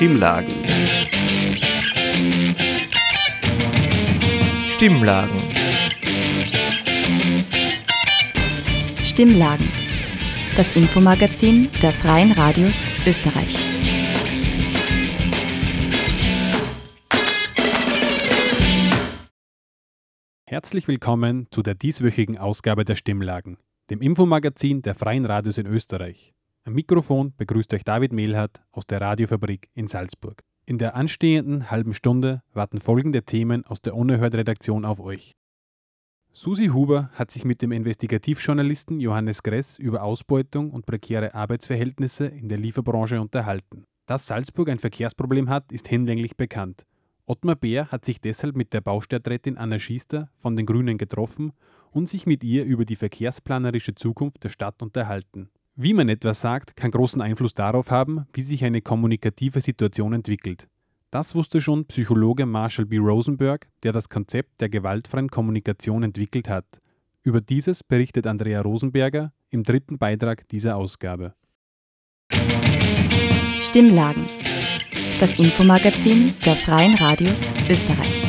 Stimmlagen. 0.00 0.48
Stimmlagen. 4.70 5.36
Stimmlagen. 9.04 9.68
Das 10.56 10.74
Infomagazin 10.74 11.68
der 11.82 11.92
Freien 11.92 12.32
Radios 12.32 12.88
Österreich. 13.06 13.58
Herzlich 20.46 20.88
willkommen 20.88 21.46
zu 21.50 21.60
der 21.60 21.74
dieswöchigen 21.74 22.38
Ausgabe 22.38 22.86
der 22.86 22.96
Stimmlagen, 22.96 23.58
dem 23.90 24.00
Infomagazin 24.00 24.80
der 24.80 24.94
Freien 24.94 25.26
Radios 25.26 25.58
in 25.58 25.66
Österreich. 25.66 26.32
Am 26.70 26.76
Mikrofon 26.76 27.34
begrüßt 27.36 27.74
euch 27.74 27.82
David 27.82 28.12
Mehlhardt 28.12 28.60
aus 28.70 28.86
der 28.86 29.00
Radiofabrik 29.00 29.70
in 29.74 29.88
Salzburg. 29.88 30.40
In 30.66 30.78
der 30.78 30.94
anstehenden 30.94 31.68
halben 31.68 31.94
Stunde 31.94 32.42
warten 32.52 32.80
folgende 32.80 33.24
Themen 33.24 33.66
aus 33.66 33.82
der 33.82 33.96
Unerhört-Redaktion 33.96 34.84
auf 34.84 35.00
euch. 35.00 35.32
Susi 36.32 36.66
Huber 36.66 37.10
hat 37.14 37.32
sich 37.32 37.44
mit 37.44 37.60
dem 37.60 37.72
Investigativjournalisten 37.72 39.00
Johannes 39.00 39.42
Gress 39.42 39.80
über 39.80 40.04
Ausbeutung 40.04 40.70
und 40.70 40.86
prekäre 40.86 41.34
Arbeitsverhältnisse 41.34 42.26
in 42.26 42.48
der 42.48 42.58
Lieferbranche 42.58 43.20
unterhalten. 43.20 43.82
Dass 44.06 44.28
Salzburg 44.28 44.68
ein 44.68 44.78
Verkehrsproblem 44.78 45.50
hat, 45.50 45.72
ist 45.72 45.88
hinlänglich 45.88 46.36
bekannt. 46.36 46.86
Ottmar 47.26 47.56
Bär 47.56 47.88
hat 47.88 48.04
sich 48.04 48.20
deshalb 48.20 48.54
mit 48.54 48.72
der 48.72 48.80
Baustadträtin 48.80 49.58
Anna 49.58 49.80
Schiester 49.80 50.30
von 50.36 50.54
den 50.54 50.66
Grünen 50.66 50.98
getroffen 50.98 51.50
und 51.90 52.08
sich 52.08 52.26
mit 52.26 52.44
ihr 52.44 52.64
über 52.64 52.84
die 52.84 52.94
verkehrsplanerische 52.94 53.96
Zukunft 53.96 54.44
der 54.44 54.50
Stadt 54.50 54.80
unterhalten. 54.82 55.50
Wie 55.76 55.94
man 55.94 56.08
etwas 56.08 56.40
sagt, 56.40 56.76
kann 56.76 56.90
großen 56.90 57.22
Einfluss 57.22 57.54
darauf 57.54 57.90
haben, 57.90 58.26
wie 58.32 58.42
sich 58.42 58.64
eine 58.64 58.82
kommunikative 58.82 59.60
Situation 59.60 60.12
entwickelt. 60.12 60.68
Das 61.10 61.34
wusste 61.34 61.60
schon 61.60 61.86
Psychologe 61.86 62.44
Marshall 62.44 62.86
B. 62.86 62.98
Rosenberg, 62.98 63.68
der 63.82 63.92
das 63.92 64.08
Konzept 64.08 64.60
der 64.60 64.68
gewaltfreien 64.68 65.28
Kommunikation 65.28 66.02
entwickelt 66.02 66.48
hat. 66.48 66.66
Über 67.22 67.40
dieses 67.40 67.82
berichtet 67.82 68.26
Andrea 68.26 68.60
Rosenberger 68.62 69.32
im 69.50 69.62
dritten 69.62 69.98
Beitrag 69.98 70.48
dieser 70.48 70.76
Ausgabe. 70.76 71.34
Stimmlagen. 73.60 74.26
Das 75.18 75.38
Infomagazin 75.38 76.32
der 76.44 76.56
Freien 76.56 76.94
Radios 76.94 77.52
Österreich. 77.68 78.26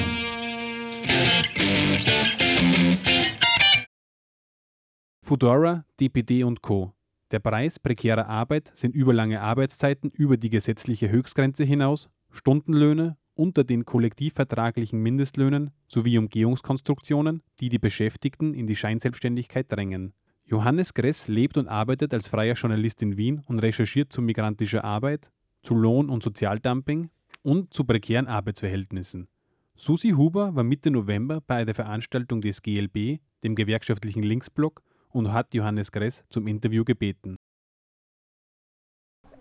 Fudora, 5.23 5.85
DPD 5.99 6.43
und 6.43 6.61
Co. 6.61 6.93
Der 7.31 7.39
Preis 7.39 7.79
prekärer 7.79 8.27
Arbeit 8.27 8.71
sind 8.75 8.93
überlange 8.93 9.41
Arbeitszeiten 9.41 10.11
über 10.11 10.35
die 10.35 10.49
gesetzliche 10.49 11.09
Höchstgrenze 11.09 11.63
hinaus, 11.63 12.09
Stundenlöhne 12.29 13.17
unter 13.35 13.63
den 13.63 13.85
kollektivvertraglichen 13.85 14.99
Mindestlöhnen 15.01 15.71
sowie 15.87 16.17
Umgehungskonstruktionen, 16.17 17.41
die 17.61 17.69
die 17.69 17.79
Beschäftigten 17.79 18.53
in 18.53 18.67
die 18.67 18.75
Scheinselbstständigkeit 18.75 19.71
drängen. 19.71 20.13
Johannes 20.45 20.93
Gress 20.93 21.29
lebt 21.29 21.57
und 21.57 21.69
arbeitet 21.69 22.13
als 22.13 22.27
freier 22.27 22.55
Journalist 22.55 23.01
in 23.01 23.15
Wien 23.15 23.41
und 23.47 23.59
recherchiert 23.59 24.11
zu 24.11 24.21
migrantischer 24.21 24.83
Arbeit, 24.83 25.31
zu 25.63 25.75
Lohn- 25.75 26.09
und 26.09 26.23
Sozialdumping 26.23 27.09
und 27.43 27.73
zu 27.73 27.85
prekären 27.85 28.27
Arbeitsverhältnissen. 28.27 29.29
Susi 29.75 30.09
Huber 30.09 30.53
war 30.53 30.63
Mitte 30.63 30.91
November 30.91 31.39
bei 31.47 31.63
der 31.63 31.73
Veranstaltung 31.73 32.41
des 32.41 32.61
GLB, 32.61 33.21
dem 33.43 33.55
gewerkschaftlichen 33.55 34.21
Linksblock, 34.21 34.83
und 35.11 35.31
hat 35.31 35.53
Johannes 35.53 35.91
Gress 35.91 36.23
zum 36.29 36.47
Interview 36.47 36.83
gebeten. 36.83 37.37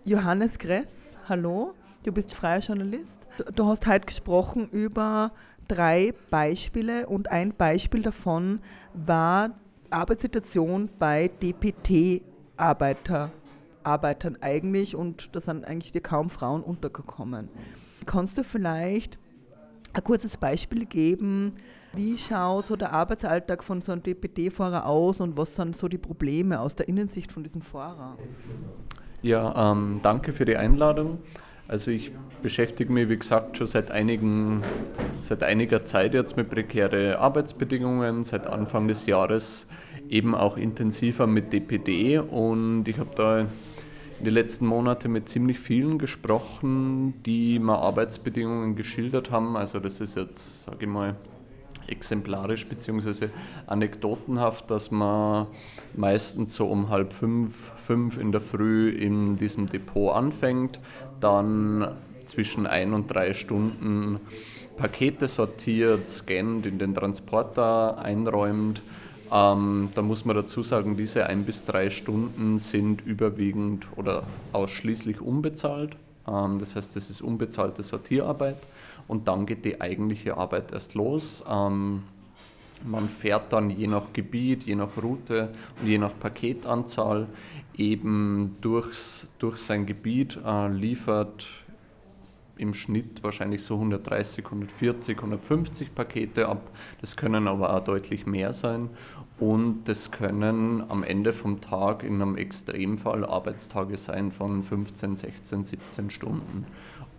Johannes 0.03 0.57
Gress, 0.57 1.15
hallo, 1.29 1.75
du 2.03 2.11
bist 2.11 2.33
freier 2.33 2.59
Journalist. 2.59 3.27
Du 3.55 3.67
hast 3.67 3.85
heute 3.85 4.07
gesprochen 4.07 4.67
über 4.69 5.31
drei 5.67 6.13
Beispiele 6.29 7.07
und 7.07 7.31
ein 7.31 7.53
Beispiel 7.53 8.01
davon 8.01 8.61
war 8.93 9.59
Arbeitssituation 9.89 10.89
bei 10.97 11.27
DPT-Arbeiter. 11.27 13.31
Arbeitern 13.83 14.37
eigentlich 14.41 14.95
und 14.95 15.29
da 15.33 15.41
sind 15.41 15.65
eigentlich 15.65 15.91
dir 15.91 16.01
kaum 16.01 16.29
Frauen 16.29 16.63
untergekommen. 16.63 17.49
Kannst 18.05 18.37
du 18.37 18.43
vielleicht 18.43 19.17
ein 19.93 20.03
kurzes 20.03 20.37
Beispiel 20.37 20.85
geben, 20.85 21.53
wie 21.93 22.17
schaut 22.17 22.65
so 22.65 22.75
der 22.75 22.93
Arbeitsalltag 22.93 23.63
von 23.63 23.81
so 23.81 23.91
einem 23.91 24.03
DPT-Fahrer 24.03 24.85
aus 24.85 25.21
und 25.21 25.37
was 25.37 25.55
sind 25.55 25.75
so 25.75 25.87
die 25.87 25.97
Probleme 25.97 26.59
aus 26.59 26.75
der 26.75 26.87
Innensicht 26.87 27.31
von 27.31 27.43
diesem 27.43 27.61
Fahrer? 27.61 28.17
Ja, 29.21 29.71
ähm, 29.71 29.99
danke 30.01 30.31
für 30.31 30.45
die 30.45 30.55
Einladung. 30.55 31.19
Also 31.67 31.91
ich 31.91 32.11
beschäftige 32.41 32.91
mich, 32.91 33.07
wie 33.07 33.17
gesagt, 33.17 33.57
schon 33.57 33.67
seit, 33.67 33.91
einigen, 33.91 34.61
seit 35.21 35.43
einiger 35.43 35.85
Zeit 35.85 36.13
jetzt 36.13 36.35
mit 36.35 36.49
prekären 36.49 37.15
Arbeitsbedingungen, 37.15 38.23
seit 38.23 38.47
Anfang 38.47 38.87
des 38.87 39.05
Jahres 39.05 39.67
eben 40.09 40.35
auch 40.35 40.57
intensiver 40.57 41.27
mit 41.27 41.53
DPD 41.53 42.19
und 42.19 42.87
ich 42.87 42.97
habe 42.97 43.11
da 43.15 43.39
in 44.19 44.25
den 44.25 44.33
letzten 44.33 44.65
Monaten 44.65 45.11
mit 45.11 45.29
ziemlich 45.29 45.59
vielen 45.59 45.97
gesprochen, 45.97 47.13
die 47.25 47.57
mir 47.57 47.79
Arbeitsbedingungen 47.79 48.75
geschildert 48.75 49.31
haben. 49.31 49.55
Also 49.55 49.79
das 49.79 50.01
ist 50.01 50.15
jetzt, 50.15 50.63
sage 50.63 50.77
ich 50.81 50.87
mal, 50.87 51.15
exemplarisch 51.87 52.65
bzw. 52.67 53.29
anekdotenhaft, 53.67 54.69
dass 54.69 54.91
man 54.91 55.47
meistens 55.95 56.55
so 56.55 56.67
um 56.67 56.89
halb 56.89 57.13
fünf, 57.13 57.71
fünf 57.77 58.17
in 58.17 58.31
der 58.31 58.41
Früh 58.41 58.89
in 58.89 59.37
diesem 59.37 59.67
Depot 59.67 60.15
anfängt, 60.15 60.79
dann 61.19 61.95
zwischen 62.25 62.65
ein 62.65 62.93
und 62.93 63.07
drei 63.07 63.33
Stunden 63.33 64.19
Pakete 64.77 65.27
sortiert, 65.27 66.07
scannt, 66.07 66.65
in 66.65 66.79
den 66.79 66.95
Transporter 66.95 67.99
einräumt. 67.99 68.81
Ähm, 69.31 69.89
da 69.95 70.01
muss 70.01 70.25
man 70.25 70.35
dazu 70.35 70.63
sagen, 70.63 70.97
diese 70.97 71.27
ein 71.27 71.45
bis 71.45 71.65
drei 71.65 71.89
Stunden 71.89 72.57
sind 72.57 73.05
überwiegend 73.05 73.85
oder 73.95 74.23
ausschließlich 74.53 75.21
unbezahlt. 75.21 75.95
Ähm, 76.27 76.59
das 76.59 76.75
heißt, 76.75 76.95
das 76.95 77.09
ist 77.09 77.21
unbezahlte 77.21 77.83
Sortierarbeit 77.83 78.57
und 79.11 79.27
dann 79.27 79.45
geht 79.45 79.65
die 79.65 79.81
eigentliche 79.81 80.37
Arbeit 80.37 80.71
erst 80.71 80.95
los. 80.95 81.43
Ähm, 81.45 82.03
man 82.85 83.09
fährt 83.09 83.51
dann 83.51 83.69
je 83.69 83.87
nach 83.87 84.13
Gebiet, 84.13 84.63
je 84.63 84.75
nach 84.75 84.95
Route 84.95 85.53
und 85.81 85.87
je 85.87 85.97
nach 85.97 86.17
Paketanzahl 86.17 87.27
eben 87.75 88.55
durchs, 88.61 89.29
durch 89.37 89.57
sein 89.57 89.85
Gebiet, 89.85 90.39
äh, 90.45 90.69
liefert 90.69 91.45
im 92.55 92.73
Schnitt 92.73 93.21
wahrscheinlich 93.21 93.65
so 93.65 93.73
130, 93.73 94.45
140, 94.45 95.17
150 95.17 95.93
Pakete 95.93 96.47
ab. 96.47 96.71
Das 97.01 97.17
können 97.17 97.49
aber 97.49 97.75
auch 97.75 97.83
deutlich 97.83 98.25
mehr 98.25 98.53
sein. 98.53 98.91
Und 99.41 99.85
das 99.85 100.11
können 100.11 100.83
am 100.87 101.01
Ende 101.01 101.33
vom 101.33 101.61
Tag 101.61 102.03
in 102.03 102.21
einem 102.21 102.37
Extremfall 102.37 103.25
Arbeitstage 103.25 103.97
sein 103.97 104.31
von 104.31 104.61
15, 104.61 105.15
16, 105.15 105.63
17 105.63 106.11
Stunden. 106.11 106.67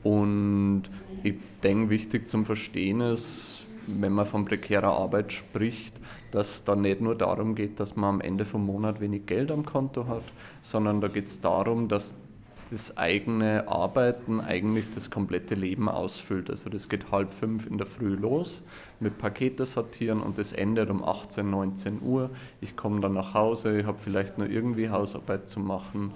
Und 0.05 0.85
ich 1.25 1.35
denke, 1.65 1.91
wichtig 1.91 2.29
zum 2.29 2.45
Verstehen 2.45 3.01
ist, 3.01 3.63
wenn 3.89 4.13
man 4.13 4.27
von 4.27 4.45
prekärer 4.45 4.93
Arbeit 4.93 5.33
spricht, 5.33 5.97
dass 6.31 6.55
es 6.55 6.65
da 6.65 6.77
nicht 6.77 7.01
nur 7.01 7.17
darum 7.17 7.57
geht, 7.57 7.81
dass 7.81 7.97
man 7.97 8.15
am 8.15 8.21
Ende 8.21 8.45
vom 8.45 8.67
Monat 8.67 9.01
wenig 9.01 9.27
Geld 9.27 9.51
am 9.51 9.67
Konto 9.67 10.07
hat, 10.07 10.23
sondern 10.61 11.01
da 11.01 11.09
geht 11.09 11.27
es 11.27 11.41
darum, 11.41 11.89
dass 11.89 12.17
das 12.73 12.97
eigene 12.97 13.69
Arbeiten 13.69 14.41
eigentlich 14.41 14.87
das 14.95 15.11
komplette 15.11 15.55
Leben 15.55 15.89
ausfüllt. 15.89 16.49
Also 16.49 16.71
das 16.71 16.89
geht 16.89 17.13
halb 17.13 17.33
fünf 17.33 17.67
in 17.67 17.77
der 17.77 17.87
Früh 17.87 18.15
los 18.15 18.63
mit 18.99 19.19
Pakete 19.19 19.67
sortieren 19.67 20.21
und 20.21 20.39
das 20.39 20.53
endet 20.53 20.89
um 20.89 21.05
18, 21.05 21.49
19 21.49 22.01
Uhr. 22.03 22.31
Ich 22.61 22.75
komme 22.75 23.01
dann 23.01 23.13
nach 23.13 23.35
Hause, 23.35 23.81
ich 23.81 23.87
habe 23.87 23.99
vielleicht 23.99 24.39
nur 24.39 24.49
irgendwie 24.49 24.89
Hausarbeit 24.89 25.49
zu 25.49 25.61
machen, 25.61 26.13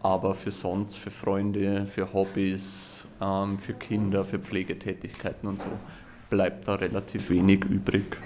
aber 0.00 0.34
für 0.34 0.52
sonst, 0.52 0.96
für 0.96 1.10
Freunde, 1.10 1.86
für 1.86 2.12
Hobbys, 2.12 3.04
ähm, 3.20 3.58
für 3.58 3.74
Kinder, 3.74 4.24
für 4.24 4.38
Pflegetätigkeiten 4.38 5.48
und 5.48 5.60
so 5.60 5.66
bleibt 6.30 6.68
da 6.68 6.76
relativ 6.76 7.28
wenig 7.28 7.64
übrig. 7.64 8.16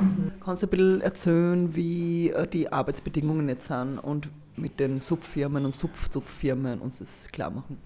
Mhm. 0.00 0.32
Kannst 0.44 0.62
du 0.62 0.66
ein 0.66 0.70
bisschen 0.70 1.00
erzählen, 1.00 1.74
wie 1.74 2.30
äh, 2.30 2.46
die 2.46 2.72
Arbeitsbedingungen 2.72 3.48
jetzt 3.48 3.68
sind 3.68 3.98
und 3.98 4.28
mit 4.58 4.80
den 4.80 5.00
Subfirmen 5.00 5.64
und 5.64 5.74
Sub-Subfirmen 5.74 6.80
uns 6.80 6.98
das 6.98 7.28
klar 7.32 7.50
machen? 7.50 7.78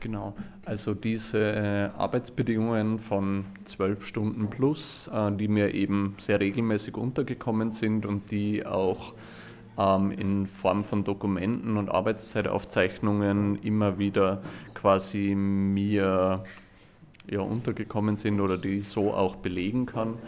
Genau, 0.00 0.34
also 0.66 0.92
diese 0.92 1.38
äh, 1.38 1.88
Arbeitsbedingungen 1.96 2.98
von 2.98 3.46
zwölf 3.64 4.04
Stunden 4.04 4.50
plus, 4.50 5.08
äh, 5.08 5.32
die 5.32 5.48
mir 5.48 5.72
eben 5.72 6.14
sehr 6.18 6.40
regelmäßig 6.40 6.96
untergekommen 6.96 7.70
sind 7.70 8.04
und 8.04 8.30
die 8.30 8.66
auch 8.66 9.14
ähm, 9.78 10.10
in 10.10 10.46
Form 10.46 10.84
von 10.84 11.04
Dokumenten 11.04 11.78
und 11.78 11.88
Arbeitszeitaufzeichnungen 11.88 13.62
immer 13.62 13.98
wieder 13.98 14.42
quasi 14.74 15.34
mir 15.34 16.42
ja, 17.26 17.40
untergekommen 17.40 18.16
sind 18.16 18.40
oder 18.40 18.58
die 18.58 18.80
ich 18.80 18.88
so 18.88 19.14
auch 19.14 19.36
belegen 19.36 19.86
kann, 19.86 20.18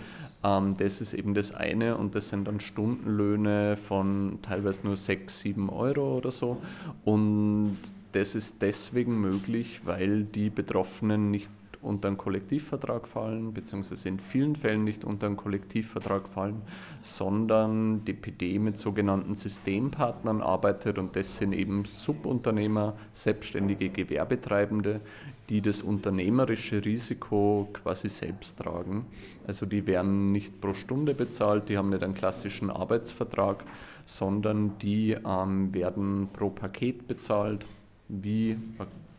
das 0.76 1.00
ist 1.00 1.12
eben 1.12 1.34
das 1.34 1.52
eine 1.52 1.96
und 1.96 2.14
das 2.14 2.28
sind 2.28 2.46
dann 2.46 2.60
Stundenlöhne 2.60 3.76
von 3.76 4.38
teilweise 4.42 4.86
nur 4.86 4.96
6, 4.96 5.40
7 5.40 5.70
Euro 5.70 6.16
oder 6.16 6.30
so. 6.30 6.58
Und 7.04 7.78
das 8.12 8.34
ist 8.34 8.62
deswegen 8.62 9.20
möglich, 9.20 9.80
weil 9.84 10.24
die 10.24 10.50
Betroffenen 10.50 11.30
nicht 11.30 11.48
unter 11.86 12.08
einen 12.08 12.18
Kollektivvertrag 12.18 13.08
fallen, 13.08 13.54
beziehungsweise 13.54 14.08
in 14.08 14.18
vielen 14.18 14.56
Fällen 14.56 14.84
nicht 14.84 15.04
unter 15.04 15.26
einen 15.26 15.36
Kollektivvertrag 15.36 16.28
fallen, 16.28 16.62
sondern 17.02 18.04
DPD 18.04 18.58
mit 18.58 18.76
sogenannten 18.76 19.34
Systempartnern 19.34 20.42
arbeitet 20.42 20.98
und 20.98 21.16
das 21.16 21.38
sind 21.38 21.52
eben 21.52 21.84
Subunternehmer, 21.84 22.94
selbstständige 23.14 23.88
Gewerbetreibende, 23.88 25.00
die 25.48 25.60
das 25.60 25.82
unternehmerische 25.82 26.84
Risiko 26.84 27.68
quasi 27.72 28.08
selbst 28.08 28.58
tragen. 28.58 29.06
Also 29.46 29.64
die 29.64 29.86
werden 29.86 30.32
nicht 30.32 30.60
pro 30.60 30.74
Stunde 30.74 31.14
bezahlt, 31.14 31.68
die 31.68 31.78
haben 31.78 31.90
nicht 31.90 32.02
einen 32.02 32.14
klassischen 32.14 32.70
Arbeitsvertrag, 32.70 33.64
sondern 34.06 34.78
die 34.78 35.12
ähm, 35.12 35.72
werden 35.72 36.28
pro 36.32 36.50
Paket 36.50 37.06
bezahlt, 37.06 37.64
wie 38.08 38.58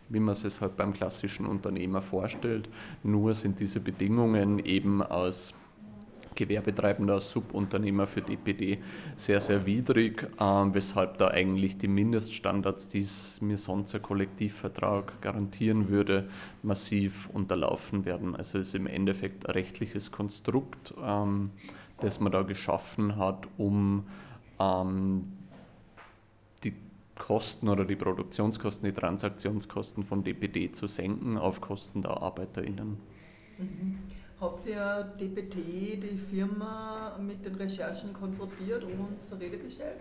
wie 0.09 0.19
man 0.19 0.33
es 0.33 0.61
halt 0.61 0.77
beim 0.77 0.93
klassischen 0.93 1.45
Unternehmer 1.45 2.01
vorstellt. 2.01 2.69
Nur 3.03 3.33
sind 3.33 3.59
diese 3.59 3.79
Bedingungen 3.79 4.59
eben 4.59 5.01
aus 5.01 5.53
Gewerbetreibender, 6.37 7.15
als 7.15 7.31
Subunternehmer 7.31 8.07
für 8.07 8.21
DPD 8.21 8.77
sehr, 9.15 9.41
sehr 9.41 9.65
widrig, 9.65 10.23
äh, 10.39 10.43
weshalb 10.43 11.17
da 11.17 11.27
eigentlich 11.29 11.77
die 11.77 11.89
Mindeststandards, 11.89 12.87
die 12.87 13.01
es 13.01 13.41
mir 13.41 13.57
sonst 13.57 13.93
ein 13.95 14.01
Kollektivvertrag 14.01 15.19
garantieren 15.19 15.89
würde, 15.89 16.29
massiv 16.63 17.29
unterlaufen 17.33 18.05
werden. 18.05 18.35
Also 18.35 18.59
es 18.59 18.69
ist 18.69 18.75
im 18.75 18.87
Endeffekt 18.87 19.47
ein 19.47 19.53
rechtliches 19.53 20.11
Konstrukt, 20.11 20.93
ähm, 21.03 21.49
das 21.99 22.19
man 22.19 22.31
da 22.31 22.43
geschaffen 22.43 23.17
hat, 23.17 23.47
um 23.57 24.05
ähm, 24.59 25.23
Kosten 27.19 27.69
oder 27.69 27.85
die 27.85 27.95
Produktionskosten, 27.95 28.89
die 28.89 28.95
Transaktionskosten 28.95 30.03
von 30.03 30.23
DPD 30.23 30.71
zu 30.71 30.87
senken 30.87 31.37
auf 31.37 31.61
Kosten 31.61 32.01
der 32.01 32.21
ArbeiterInnen. 32.21 32.97
Mhm. 33.57 33.97
Sie 34.55 34.71
ja 34.71 35.01
DPT, 35.01 35.55
die 35.55 36.17
Firma, 36.17 37.17
mit 37.19 37.43
den 37.43 37.55
Recherchen 37.55 38.13
konfrontiert 38.13 38.83
und 38.83 39.21
zur 39.21 39.39
Rede 39.39 39.57
gestellt? 39.57 39.97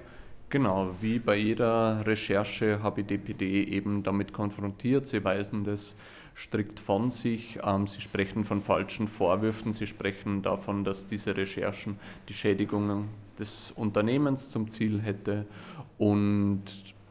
Genau, 0.51 0.91
wie 1.01 1.19
bei 1.19 1.37
jeder 1.37 2.07
Recherche 2.07 2.83
habe 2.83 3.01
ich 3.01 3.07
DPD 3.07 3.65
eben 3.65 4.03
damit 4.03 4.33
konfrontiert. 4.33 5.07
Sie 5.07 5.25
weisen 5.25 5.65
das 5.65 5.97
strikt 6.37 6.79
von 6.79 7.11
sich. 7.11 7.59
Ähm, 7.65 7.87
sie 7.87 8.01
sprechen 8.01 8.45
von 8.45 8.63
falschen 8.63 9.09
Vorwürfen. 9.09 9.73
Sie 9.73 9.87
sprechen 9.87 10.43
davon, 10.43 10.85
dass 10.85 11.09
diese 11.09 11.37
Recherchen 11.37 11.99
die 12.29 12.35
Schädigungen 12.35 13.09
des 13.39 13.73
Unternehmens 13.73 14.51
zum 14.51 14.71
Ziel 14.71 15.01
hätte 15.01 15.47
und 15.99 16.63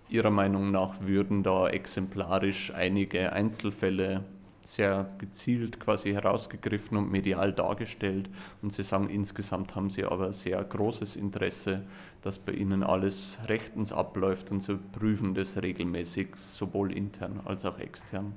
Ihrer 0.10 0.32
Meinung 0.32 0.72
nach 0.72 1.02
würden 1.02 1.44
da 1.44 1.68
exemplarisch 1.68 2.72
einige 2.74 3.34
Einzelfälle 3.34 4.24
sehr 4.66 5.10
gezielt 5.20 5.80
quasi 5.80 6.12
herausgegriffen 6.12 6.98
und 6.98 7.12
medial 7.12 7.54
dargestellt. 7.54 8.30
Und 8.62 8.74
Sie 8.74 8.84
sagen, 8.84 9.10
insgesamt 9.10 9.76
haben 9.76 9.90
Sie 9.90 10.04
aber 10.04 10.34
sehr 10.34 10.64
großes 10.64 11.16
Interesse, 11.16 11.84
dass 12.22 12.40
bei 12.40 12.54
Ihnen 12.54 12.84
alles 12.84 13.38
rechtens 13.48 13.92
abläuft 13.92 14.52
und 14.52 14.62
Sie 14.62 14.78
prüfen 14.92 15.36
das 15.36 15.62
regelmäßig, 15.62 16.36
sowohl 16.36 16.92
intern 16.94 17.42
als 17.46 17.66
auch 17.66 17.80
extern. 17.80 18.34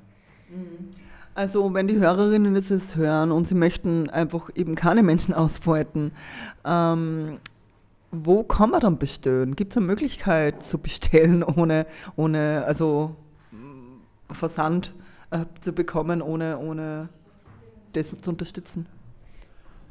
Mhm. 0.50 0.91
Also 1.35 1.73
wenn 1.73 1.87
die 1.87 1.99
Hörerinnen 1.99 2.56
jetzt 2.56 2.73
das 2.73 2.97
hören 2.97 3.31
und 3.31 3.47
sie 3.47 3.55
möchten 3.55 4.11
einfach 4.11 4.50
eben 4.56 4.75
keine 4.75 5.05
Menschen 5.05 5.35
ausbeuten, 5.35 6.11
ähm, 6.64 7.38
wo 8.11 8.43
kann 8.43 8.71
man 8.71 8.81
dann 8.81 8.99
bestellen? 8.99 9.57
Gibt 9.57 9.73
es 9.73 9.77
eine 9.77 9.87
Möglichkeit 9.87 10.65
zu 10.65 10.79
bestellen, 10.79 11.43
ohne, 11.57 11.87
ohne 12.17 12.65
also 12.67 13.17
Versand 14.31 14.95
äh, 15.31 15.45
zu 15.61 15.73
bekommen, 15.73 16.23
ohne, 16.23 16.59
ohne 16.59 17.09
das 17.93 18.17
zu 18.19 18.31
unterstützen? 18.31 18.87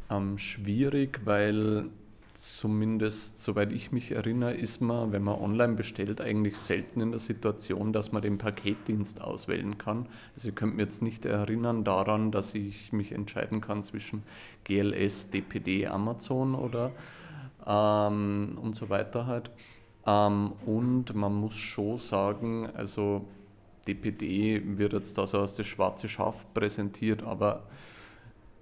Ähm, 0.10 0.38
schwierig, 0.38 1.22
weil 1.26 1.90
zumindest 2.34 3.40
soweit 3.40 3.72
ich 3.72 3.92
mich 3.92 4.12
erinnere, 4.12 4.54
ist 4.54 4.80
man, 4.80 5.12
wenn 5.12 5.24
man 5.24 5.40
online 5.40 5.74
bestellt, 5.74 6.22
eigentlich 6.22 6.58
selten 6.58 7.02
in 7.02 7.12
der 7.12 7.20
Situation, 7.20 7.94
dass 7.94 8.12
man 8.12 8.22
den 8.22 8.38
Paketdienst 8.38 9.22
auswählen 9.22 9.78
kann. 9.78 10.08
Also 10.36 10.50
ich 10.50 10.56
könnte 10.56 10.76
mir 10.76 10.84
jetzt 10.84 11.02
nicht 11.02 11.26
erinnern 11.26 11.84
daran, 11.84 12.32
dass 12.32 12.54
ich 12.54 12.94
mich 12.94 13.12
entscheiden 13.12 13.60
kann 13.60 13.84
zwischen 13.84 14.24
GLS, 14.66 15.32
DPD, 15.32 15.88
Amazon 15.88 16.54
oder 16.54 16.92
ähm, 17.68 18.58
und 18.62 18.76
so 18.76 18.90
weiter 18.90 19.28
halt. 19.28 19.52
Ähm, 20.06 20.54
und 20.66 21.14
man 21.14 21.36
muss 21.36 21.56
schon 21.56 21.98
sagen, 21.98 22.70
also 22.74 23.26
DPD 23.88 24.62
wird 24.78 24.94
jetzt 24.94 25.18
da 25.18 25.28
so 25.28 25.40
als 25.40 25.56
das 25.56 25.68
schwarze 25.68 26.08
Schaf 26.08 26.46
präsentiert, 26.54 27.24
aber 27.24 27.68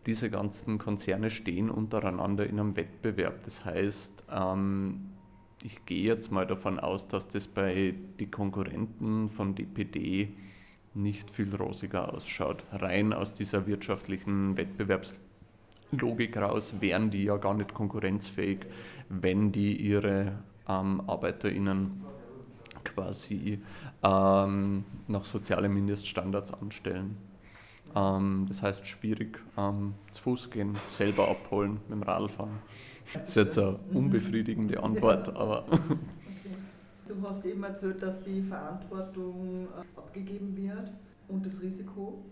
diese 0.06 0.30
ganzen 0.30 0.78
Konzerne 0.78 1.30
stehen 1.30 1.70
untereinander 1.70 2.46
in 2.46 2.60
einem 2.60 2.76
Wettbewerb. 2.76 3.44
Das 3.44 3.66
heißt, 3.66 4.24
ähm, 4.32 5.10
ich 5.64 5.86
gehe 5.86 6.04
jetzt 6.04 6.32
mal 6.32 6.46
davon 6.46 6.80
aus, 6.80 7.08
dass 7.08 7.28
das 7.28 7.48
bei 7.48 7.96
den 8.20 8.30
Konkurrenten 8.30 9.30
von 9.30 9.56
DPD 9.56 10.30
nicht 10.94 11.32
viel 11.32 11.54
rosiger 11.56 12.14
ausschaut. 12.14 12.64
Rein 12.72 13.14
aus 13.14 13.34
dieser 13.34 13.66
wirtschaftlichen 13.68 14.58
Wettbewerbs 14.58 15.20
Logik 15.92 16.38
raus 16.38 16.76
wären 16.80 17.10
die 17.10 17.24
ja 17.24 17.38
gar 17.38 17.54
nicht 17.54 17.74
konkurrenzfähig, 17.74 18.66
wenn 19.10 19.52
die 19.52 19.76
ihre 19.76 20.34
ähm, 20.68 21.02
ArbeiterInnen 21.08 22.04
quasi 22.84 23.62
ähm, 24.04 24.84
nach 25.08 25.26
sozialen 25.26 25.74
Mindeststandards 25.74 26.54
anstellen. 26.54 27.18
Ähm, 27.96 28.46
das 28.48 28.62
heißt, 28.62 28.88
schwierig 28.88 29.40
ähm, 29.58 29.94
zu 30.12 30.24
Fuß 30.24 30.52
gehen, 30.52 30.76
selber 30.90 31.30
abholen, 31.30 31.80
mit 31.88 31.92
dem 31.92 32.04
Radl 32.04 32.30
fahren. 32.30 32.60
Das 33.14 33.30
ist 33.30 33.36
jetzt 33.36 33.58
eine 33.58 33.78
unbefriedigende 33.94 34.82
Antwort, 34.82 35.30
aber. 35.36 35.66
Du 37.08 37.28
hast 37.28 37.46
eben 37.46 37.64
erzählt, 37.64 38.02
dass 38.02 38.22
die 38.22 38.42
Verantwortung 38.42 39.68
äh, 39.68 39.98
abgegeben 39.98 40.56
wird 40.58 40.92
und 41.28 41.46
das 41.46 41.62
Risiko 41.62 42.24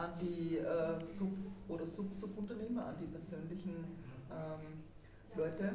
an 0.00 0.10
die 0.20 0.56
äh, 0.56 1.06
Sub- 1.12 1.28
oder 1.68 1.86
Sub-Subunternehmer, 1.86 2.86
an 2.86 2.94
die 3.00 3.06
persönlichen 3.06 3.84
ähm, 4.30 4.82
Leute. 5.36 5.72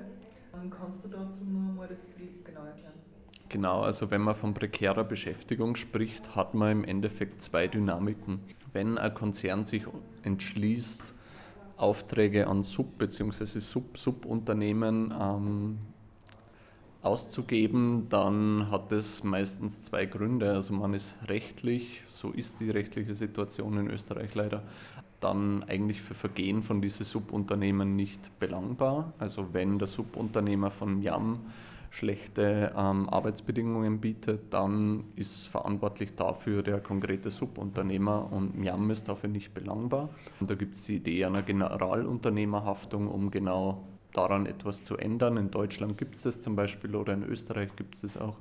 Ähm, 0.54 0.70
kannst 0.70 1.04
du 1.04 1.08
dazu 1.08 1.44
nur 1.44 1.74
mal 1.74 1.88
das 1.88 2.08
Bild 2.08 2.44
genau 2.44 2.66
erklären? 2.66 2.94
Genau, 3.50 3.82
also 3.82 4.10
wenn 4.10 4.22
man 4.22 4.36
von 4.36 4.54
prekärer 4.54 5.04
Beschäftigung 5.04 5.76
spricht, 5.76 6.36
hat 6.36 6.56
man 6.56 6.72
im 6.72 6.84
Endeffekt 6.84 7.42
zwei 7.42 7.68
Dynamiken. 7.68 8.40
Wenn 8.74 8.98
ein 8.98 9.14
Konzern 9.14 9.64
sich 9.64 9.86
entschließt, 10.24 11.14
Aufträge 11.78 12.48
an 12.48 12.64
Sub- 12.64 12.98
bzw. 12.98 13.60
Sub-Subunternehmen 13.60 15.14
ähm, 15.18 15.78
auszugeben, 17.06 18.08
dann 18.10 18.72
hat 18.72 18.92
es 18.92 19.24
meistens 19.24 19.82
zwei 19.82 20.06
Gründe. 20.06 20.52
Also 20.52 20.74
man 20.74 20.94
ist 20.94 21.18
rechtlich, 21.28 22.02
so 22.10 22.32
ist 22.32 22.60
die 22.60 22.72
rechtliche 22.72 23.16
Situation 23.16 23.78
in 23.78 23.90
Österreich 23.90 24.34
leider, 24.34 24.64
dann 25.20 25.64
eigentlich 25.64 26.02
für 26.02 26.16
Vergehen 26.16 26.64
von 26.64 26.82
diesen 26.82 27.06
Subunternehmen 27.06 27.96
nicht 27.96 28.40
belangbar. 28.40 29.14
Also 29.20 29.54
wenn 29.54 29.80
der 29.80 29.88
Subunternehmer 29.88 30.72
von 30.72 31.02
YAM 31.02 31.40
schlechte 31.92 32.74
ähm, 32.76 33.08
Arbeitsbedingungen 33.08 34.02
bietet, 34.02 34.54
dann 34.54 35.06
ist 35.16 35.48
verantwortlich 35.48 36.16
dafür 36.16 36.62
der 36.62 36.82
konkrete 36.82 37.32
Subunternehmer 37.32 38.32
und 38.32 38.62
YAM 38.62 38.90
ist 38.90 39.08
dafür 39.08 39.30
nicht 39.30 39.54
belangbar. 39.54 40.10
Und 40.40 40.50
da 40.50 40.56
gibt 40.56 40.76
es 40.76 40.84
die 40.86 40.98
Idee 40.98 41.26
einer 41.26 41.44
Generalunternehmerhaftung, 41.44 43.08
um 43.08 43.32
genau 43.32 43.95
daran 44.18 44.46
etwas 44.46 44.84
zu 44.84 44.98
ändern. 44.98 45.38
In 45.38 45.52
Deutschland 45.52 45.98
gibt 45.98 46.16
es 46.16 46.24
das 46.24 46.42
zum 46.42 46.56
Beispiel 46.56 46.96
oder 46.96 47.14
in 47.14 47.24
Österreich 47.24 47.76
gibt 47.76 47.96
es 47.96 48.02
das 48.02 48.18
auch 48.18 48.38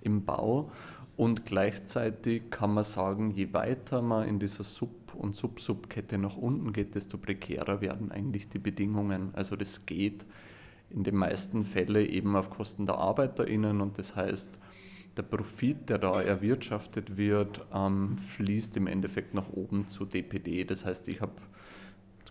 im 0.00 0.24
Bau. 0.24 0.70
Und 1.16 1.46
gleichzeitig 1.46 2.50
kann 2.50 2.74
man 2.74 2.84
sagen, 2.84 3.30
je 3.30 3.52
weiter 3.52 4.02
man 4.02 4.28
in 4.28 4.38
dieser 4.38 4.64
Sub- 4.64 5.14
und 5.14 5.34
Sub-Sub-Kette 5.34 6.18
nach 6.18 6.36
unten 6.36 6.72
geht, 6.72 6.94
desto 6.94 7.16
prekärer 7.16 7.80
werden 7.80 8.12
eigentlich 8.12 8.48
die 8.48 8.58
Bedingungen. 8.58 9.30
Also 9.34 9.56
das 9.56 9.86
geht 9.86 10.26
in 10.90 11.04
den 11.04 11.16
meisten 11.16 11.64
Fällen 11.64 12.06
eben 12.06 12.36
auf 12.36 12.50
Kosten 12.50 12.86
der 12.86 12.96
ArbeiterInnen 12.96 13.80
und 13.80 13.98
das 13.98 14.14
heißt, 14.14 14.50
der 15.16 15.22
Profit, 15.22 15.88
der 15.88 15.98
da 15.98 16.20
erwirtschaftet 16.20 17.16
wird, 17.16 17.64
ähm, 17.72 18.18
fließt 18.18 18.76
im 18.76 18.86
Endeffekt 18.86 19.32
nach 19.32 19.48
oben 19.48 19.88
zu 19.88 20.04
DPD. 20.04 20.64
Das 20.64 20.84
heißt, 20.84 21.08
ich 21.08 21.22
habe 21.22 21.32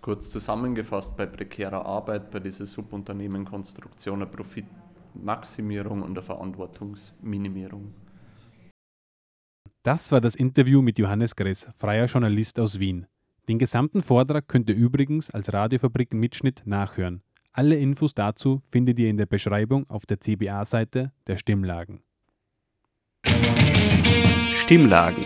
kurz 0.06 0.30
zusammengefasst 0.30 1.18
bei 1.18 1.26
prekärer 1.26 1.84
Arbeit, 1.84 2.30
bei 2.30 2.40
dieser 2.40 2.68
Subunternehmenkonstruktion 2.68 4.22
eine 4.22 4.28
Profitmaximierung 4.28 6.04
und 6.04 6.12
eine 6.12 6.22
Verantwortungsminimierung. 6.22 7.92
Das 9.82 10.12
war 10.12 10.22
das 10.22 10.36
Interview 10.36 10.84
mit 10.84 11.00
Johannes 11.00 11.36
Gress, 11.36 11.68
freier 11.76 12.06
Journalist 12.06 12.60
aus 12.60 12.78
Wien. 12.78 13.08
Den 13.48 13.58
gesamten 13.58 14.04
Vortrag 14.04 14.48
könnt 14.48 14.70
ihr 14.70 14.76
übrigens 14.76 15.32
als 15.32 15.52
Radiofabrik 15.52 16.14
Mitschnitt 16.14 16.62
nachhören. 16.66 17.24
Alle 17.52 17.76
Infos 17.76 18.14
dazu 18.14 18.62
findet 18.70 19.00
ihr 19.00 19.10
in 19.10 19.18
der 19.18 19.26
Beschreibung 19.26 19.90
auf 19.90 20.06
der 20.06 20.22
CBA-Seite 20.22 21.14
der 21.26 21.38
Stimmlagen. 21.38 22.04
Stimmlagen. 24.54 25.24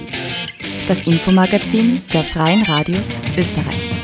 Das 0.88 1.06
Infomagazin 1.06 2.02
der 2.14 2.24
Freien 2.24 2.64
Radios 2.64 3.22
Österreich. 3.38 3.99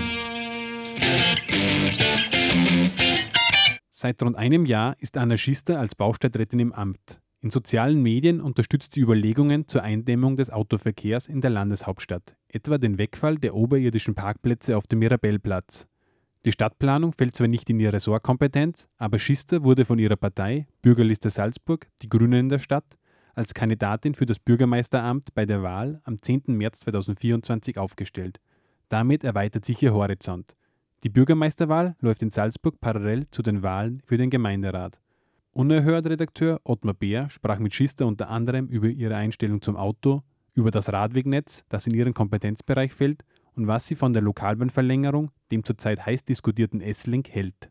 Seit 4.06 4.22
rund 4.22 4.36
einem 4.36 4.68
Jahr 4.68 4.96
ist 5.00 5.18
Anna 5.18 5.36
Schister 5.36 5.80
als 5.80 5.96
Baustädträtin 5.96 6.60
im 6.60 6.74
Amt. 6.74 7.20
In 7.42 7.50
sozialen 7.50 8.04
Medien 8.04 8.40
unterstützt 8.40 8.92
sie 8.92 9.00
Überlegungen 9.00 9.68
zur 9.68 9.82
Eindämmung 9.82 10.36
des 10.36 10.52
Autoverkehrs 10.52 11.28
in 11.28 11.42
der 11.42 11.50
Landeshauptstadt, 11.50 12.36
etwa 12.48 12.78
den 12.78 13.00
Wegfall 13.00 13.40
der 13.40 13.56
oberirdischen 13.56 14.14
Parkplätze 14.14 14.78
auf 14.78 14.86
dem 14.86 15.00
Mirabellplatz. 15.00 15.88
Die 16.46 16.52
Stadtplanung 16.52 17.14
fällt 17.14 17.36
zwar 17.36 17.48
nicht 17.48 17.68
in 17.72 17.80
ihre 17.80 17.94
Ressortkompetenz, 17.94 18.88
aber 19.00 19.18
Schister 19.18 19.64
wurde 19.64 19.86
von 19.86 19.98
ihrer 19.98 20.18
Partei, 20.18 20.68
Bürgerliste 20.84 21.32
Salzburg, 21.32 21.88
die 22.04 22.10
Grünen 22.10 22.42
in 22.42 22.50
der 22.50 22.60
Stadt, 22.60 22.86
als 23.34 23.56
Kandidatin 23.56 24.14
für 24.14 24.28
das 24.28 24.38
Bürgermeisteramt 24.38 25.34
bei 25.34 25.48
der 25.48 25.64
Wahl 25.64 26.00
am 26.04 26.22
10. 26.22 26.44
März 26.50 26.82
2024 26.82 27.80
aufgestellt. 27.80 28.40
Damit 28.88 29.24
erweitert 29.24 29.66
sich 29.66 29.82
ihr 29.82 29.96
Horizont. 29.96 30.56
Die 31.04 31.10
Bürgermeisterwahl 31.10 31.96
läuft 32.00 32.24
in 32.24 32.30
Salzburg 32.30 32.80
parallel 32.82 33.28
zu 33.30 33.42
den 33.42 33.62
Wahlen 33.62 34.02
für 34.06 34.18
den 34.18 34.30
Gemeinderat. 34.30 35.00
Unerhört-Redakteur 35.54 36.60
Ottmar 36.64 36.94
Beer 36.94 37.30
sprach 37.30 37.60
mit 37.60 37.74
Schister 37.74 38.06
unter 38.06 38.30
anderem 38.30 38.68
über 38.68 38.88
ihre 38.88 39.16
Einstellung 39.16 39.62
zum 39.62 39.78
Auto, 39.78 40.24
über 40.54 40.72
das 40.72 40.92
Radwegnetz, 40.92 41.64
das 41.70 41.88
in 41.88 41.94
ihren 41.94 42.14
Kompetenzbereich 42.14 42.94
fällt 42.94 43.24
und 43.56 43.68
was 43.68 43.88
sie 43.88 43.96
von 43.96 44.14
der 44.14 44.22
Lokalbahnverlängerung, 44.22 45.32
dem 45.52 45.64
zurzeit 45.64 46.06
heiß 46.06 46.24
diskutierten 46.24 46.82
S-Link, 46.82 47.30
hält. 47.30 47.70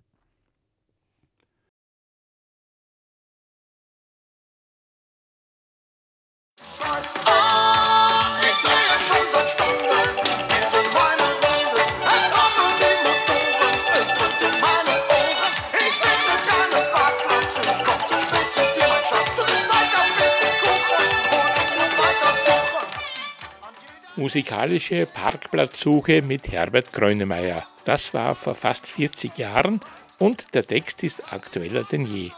Musikalische 24.17 25.07
Parkplatzsuche 25.07 26.23
mit 26.23 26.47
Herbert 26.53 26.93
Grönemeyer. 26.93 27.67
Das 27.85 28.15
war 28.15 28.37
vor 28.37 28.55
fast 28.55 28.87
40 28.87 29.37
Jahren 29.39 29.81
und 30.21 30.55
der 30.55 30.65
Text 30.65 31.03
ist 31.03 31.33
aktueller 31.33 31.83
denn 31.83 32.07
je. 32.07 32.31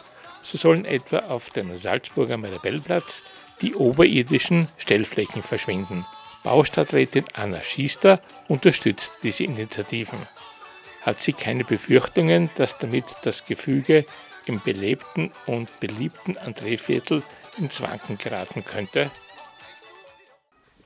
So 0.43 0.57
sollen 0.57 0.87
etwa 0.87 1.19
auf 1.29 1.51
dem 1.51 1.77
Salzburger 1.77 2.39
Mirabellplatz 2.39 3.23
die 3.61 3.75
oberirdischen 3.75 4.69
Stellflächen 4.79 5.43
verschwinden. 5.43 6.07
Baustadträtin 6.45 7.27
Anna 7.35 7.61
Schiester 7.63 8.23
unterstützt 8.49 9.13
diese 9.23 9.45
Initiativen. 9.45 10.21
Hat 11.03 11.21
sie 11.21 11.35
keine 11.35 11.65
Befürchtungen, 11.65 12.49
dass 12.55 12.79
damit 12.79 13.05
das 13.23 13.45
Gefüge 13.45 14.07
im 14.47 14.63
belebten 14.63 15.31
und 15.45 15.79
beliebten 15.79 16.39
Andréviertel 16.39 17.23
ins 17.59 17.83
Wanken 17.83 18.17
geraten 18.17 18.65
könnte? 18.65 19.11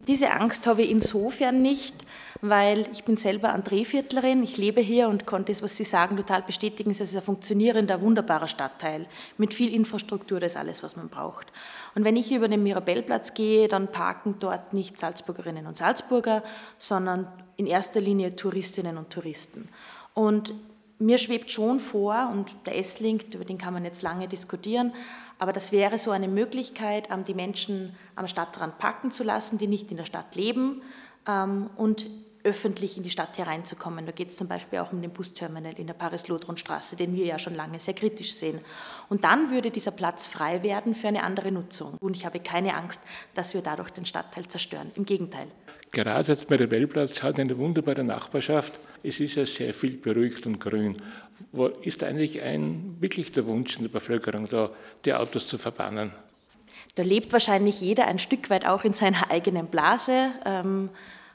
Diese 0.07 0.31
Angst 0.31 0.67
habe 0.67 0.81
ich 0.81 0.91
insofern 0.91 1.61
nicht, 1.61 2.07
weil 2.41 2.89
ich 2.91 3.05
bin 3.05 3.19
selber 3.19 3.55
André-Viertlerin, 3.55 4.43
ich 4.43 4.57
lebe 4.57 4.81
hier 4.81 5.09
und 5.09 5.27
konnte 5.27 5.53
es, 5.53 5.63
was 5.63 5.77
Sie 5.77 5.85
sagen, 5.85 6.17
total 6.17 6.41
bestätigen. 6.41 6.91
Es 6.91 7.03
ist 7.03 7.15
ein 7.15 7.23
funktionierender, 7.23 8.01
wunderbarer 8.01 8.49
Stadtteil 8.49 9.07
mit 9.37 9.53
viel 9.53 9.75
Infrastruktur, 9.75 10.41
das 10.41 10.53
ist 10.53 10.59
alles, 10.59 10.83
was 10.83 10.97
man 10.97 11.11
braucht. 11.11 11.49
Und 11.95 12.05
wenn 12.05 12.17
ich 12.17 12.33
über 12.33 12.49
den 12.49 12.63
Mirabellplatz 12.63 13.35
gehe, 13.35 13.69
dann 13.69 13.89
parken 13.89 14.37
dort 14.39 14.73
nicht 14.73 14.99
Salzburgerinnen 14.99 15.67
und 15.67 15.77
Salzburger, 15.77 16.43
sondern 16.79 17.29
in 17.59 17.67
erster 17.67 18.01
Linie 18.01 18.37
Touristinnen 18.37 18.97
und 18.97 19.11
Touristen. 19.11 19.69
Und 20.15 20.55
mir 21.01 21.19
schwebt 21.19 21.51
schon 21.51 21.81
vor, 21.81 22.31
und 22.33 22.55
der 22.67 22.79
S-Link, 22.79 23.35
über 23.35 23.45
den 23.45 23.59
kann 23.59 23.75
man 23.75 23.85
jetzt 23.85 24.03
lange 24.03 24.29
diskutieren, 24.29 24.93
aber 25.39 25.53
das 25.53 25.73
wäre 25.73 25.99
so 25.99 26.11
eine 26.11 26.29
Möglichkeit, 26.29 27.09
ähm, 27.11 27.25
die 27.25 27.35
Menschen 27.35 27.97
am 28.15 28.29
Stadtrand 28.29 28.79
parken 28.79 29.11
zu 29.11 29.25
lassen, 29.25 29.59
die 29.59 29.67
nicht 29.67 29.91
in 29.91 29.97
der 29.97 30.05
Stadt 30.05 30.37
leben 30.37 30.83
ähm, 31.27 31.71
und 31.77 32.07
öffentlich 32.45 32.97
in 32.97 33.03
die 33.03 33.11
Stadt 33.11 33.37
hereinzukommen. 33.37 34.07
Da 34.07 34.13
geht 34.13 34.31
es 34.31 34.37
zum 34.37 34.49
Beispiel 34.49 34.79
auch 34.79 34.93
um 34.93 35.03
den 35.03 35.13
Busterminal 35.13 35.75
in 35.79 35.87
der 35.87 35.95
Paris-Lodron-Straße, 35.95 36.97
den 36.97 37.15
wir 37.15 37.27
ja 37.27 37.39
schon 37.39 37.55
lange 37.55 37.79
sehr 37.79 37.95
kritisch 37.95 38.35
sehen. 38.35 38.61
Und 39.09 39.25
dann 39.25 39.51
würde 39.51 39.71
dieser 39.71 39.91
Platz 39.91 40.27
frei 40.27 40.63
werden 40.63 40.95
für 40.95 41.09
eine 41.09 41.23
andere 41.23 41.53
Nutzung. 41.53 41.97
Und 42.01 42.17
ich 42.17 42.25
habe 42.25 42.41
keine 42.41 42.75
Angst, 42.75 43.01
dass 43.35 43.55
wir 43.55 43.63
dadurch 43.63 43.91
den 43.91 44.07
Stadtteil 44.07 44.49
zerstören. 44.49 44.91
Im 44.95 45.05
Gegenteil. 45.05 45.49
Gerade 45.93 46.37
der 46.37 46.47
Mirabellplatz 46.49 47.23
hat 47.23 47.41
eine 47.41 47.59
wunderbare 47.59 48.05
Nachbarschaft. 48.05 48.75
Es 49.03 49.19
ist 49.19 49.35
ja 49.35 49.45
sehr 49.45 49.75
viel 49.75 49.97
beruhigt 49.97 50.47
und 50.47 50.61
grün. 50.61 51.03
Wo 51.53 51.67
ist 51.67 52.05
eigentlich 52.05 52.43
ein, 52.43 52.97
wirklich 53.01 53.33
der 53.33 53.47
Wunsch 53.47 53.77
in 53.77 53.83
der 53.83 53.91
Bevölkerung 53.91 54.49
da, 54.49 54.71
die 55.05 55.15
Autos 55.15 55.49
zu 55.49 55.59
verbannen? 55.59 56.13
Da 56.95 57.03
lebt 57.03 57.33
wahrscheinlich 57.33 57.81
jeder 57.81 58.07
ein 58.07 58.19
Stück 58.19 58.51
weit 58.51 58.67
auch 58.67 58.85
in 58.85 58.93
seiner 58.93 59.31
eigenen 59.31 59.67
Blase. 59.67 60.31
Ähm, 60.45 60.91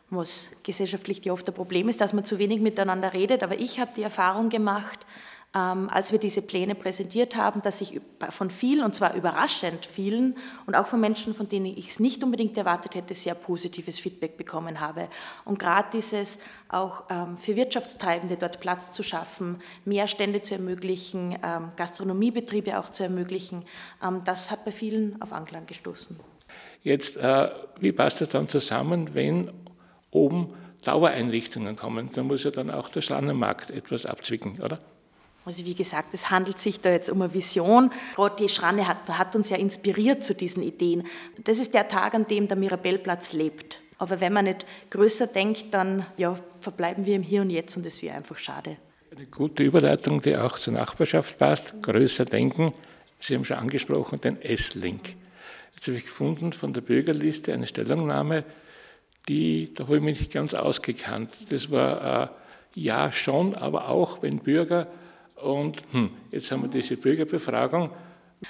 was 0.09 0.51
gesellschaftlich 0.63 1.29
oft 1.31 1.47
ein 1.47 1.53
Problem 1.53 1.89
ist, 1.89 1.99
dass 1.99 2.13
man 2.13 2.25
zu 2.25 2.37
wenig 2.37 2.61
miteinander 2.61 3.13
redet. 3.13 3.43
Aber 3.43 3.59
ich 3.59 3.79
habe 3.79 3.91
die 3.95 4.03
Erfahrung 4.03 4.49
gemacht, 4.49 5.05
als 5.57 6.11
wir 6.11 6.19
diese 6.19 6.41
Pläne 6.41 6.75
präsentiert 6.75 7.37
haben, 7.37 7.61
dass 7.61 7.79
ich 7.79 8.01
von 8.29 8.49
vielen, 8.49 8.83
und 8.83 8.93
zwar 8.93 9.13
überraschend 9.13 9.85
vielen, 9.85 10.35
und 10.65 10.75
auch 10.75 10.87
von 10.87 10.99
Menschen, 10.99 11.33
von 11.33 11.47
denen 11.47 11.67
ich 11.67 11.87
es 11.87 11.99
nicht 12.01 12.21
unbedingt 12.25 12.57
erwartet 12.57 12.95
hätte, 12.95 13.13
sehr 13.13 13.35
positives 13.35 13.97
Feedback 13.97 14.35
bekommen 14.35 14.81
habe. 14.81 15.07
Und 15.45 15.57
gerade 15.57 15.87
dieses 15.93 16.39
auch 16.67 17.03
ähm, 17.09 17.37
für 17.37 17.55
Wirtschaftstreibende 17.55 18.35
dort 18.35 18.59
Platz 18.59 18.91
zu 18.91 19.01
schaffen, 19.01 19.61
mehr 19.85 20.07
Stände 20.07 20.41
zu 20.41 20.55
ermöglichen, 20.55 21.37
ähm, 21.41 21.71
Gastronomiebetriebe 21.77 22.77
auch 22.77 22.89
zu 22.89 23.03
ermöglichen, 23.03 23.63
das 24.25 24.51
hat 24.51 24.65
bei 24.65 24.73
vielen 24.73 25.21
auf 25.21 25.31
Anklang 25.31 25.67
gestoßen. 25.67 26.19
Jetzt, 26.83 27.15
äh, 27.15 27.49
wie 27.79 27.93
passt 27.93 28.19
das 28.19 28.27
dann 28.27 28.49
zusammen, 28.49 29.13
wenn 29.13 29.51
oben 30.11 30.53
Dauereinrichtungen 30.83 31.77
kommen? 31.77 32.09
Da 32.13 32.23
muss 32.23 32.43
ja 32.43 32.51
dann 32.51 32.69
auch 32.69 32.89
der 32.89 33.01
Schlannenmarkt 33.01 33.71
etwas 33.71 34.05
abzwicken, 34.05 34.61
oder? 34.61 34.79
Also 35.45 35.63
wie 35.63 35.75
gesagt, 35.75 36.13
es 36.13 36.31
handelt 36.31 36.59
sich 36.59 36.81
da 36.81 36.89
jetzt 36.89 37.09
um 37.09 37.21
eine 37.21 37.33
Vision. 37.33 37.91
Gerade 38.15 38.35
die 38.37 38.49
Schranne 38.49 38.87
hat, 38.87 39.07
hat, 39.07 39.35
uns 39.35 39.49
ja 39.49 39.57
inspiriert 39.57 40.23
zu 40.23 40.33
diesen 40.33 40.63
Ideen. 40.63 41.05
Das 41.43 41.59
ist 41.59 41.75
der 41.75 41.87
Tag, 41.87 42.15
an 42.15 42.27
dem 42.27 42.47
der 42.47 42.57
Mirabellplatz 42.57 43.33
lebt. 43.33 43.79
Aber 43.97 44.19
wenn 44.19 44.33
man 44.33 44.45
nicht 44.45 44.65
größer 44.89 45.27
denkt, 45.27 45.73
dann 45.73 46.05
ja, 46.17 46.37
verbleiben 46.59 47.05
wir 47.05 47.15
im 47.15 47.21
Hier 47.21 47.41
und 47.41 47.51
Jetzt 47.51 47.77
und 47.77 47.85
es 47.85 48.01
wäre 48.01 48.15
einfach 48.15 48.37
schade. 48.37 48.77
Eine 49.15 49.27
gute 49.27 49.63
Überleitung, 49.63 50.21
die 50.21 50.35
auch 50.35 50.59
zur 50.59 50.73
Nachbarschaft 50.73 51.37
passt. 51.37 51.81
Größer 51.81 52.25
denken. 52.25 52.73
Sie 53.19 53.35
haben 53.35 53.45
schon 53.45 53.57
angesprochen, 53.57 54.19
den 54.19 54.41
S-Link. 54.41 55.15
Jetzt 55.75 55.87
habe 55.87 55.97
ich 55.97 56.03
gefunden 56.03 56.53
von 56.53 56.73
der 56.73 56.81
Bürgerliste 56.81 57.53
eine 57.53 57.67
Stellungnahme, 57.67 58.43
die, 59.27 59.73
da 59.73 59.85
habe 59.85 59.97
ich 59.97 60.03
mich 60.03 60.19
nicht 60.19 60.33
ganz 60.33 60.53
ausgekannt. 60.53 61.31
Das 61.49 61.71
war 61.71 62.23
äh, 62.23 62.27
ja 62.75 63.11
schon, 63.11 63.55
aber 63.55 63.89
auch, 63.89 64.21
wenn 64.21 64.39
Bürger 64.39 64.87
und 65.41 65.77
hm, 65.91 66.09
jetzt 66.31 66.51
haben 66.51 66.63
wir 66.63 66.69
diese 66.69 66.97
Bürgerbefragung. 66.97 67.89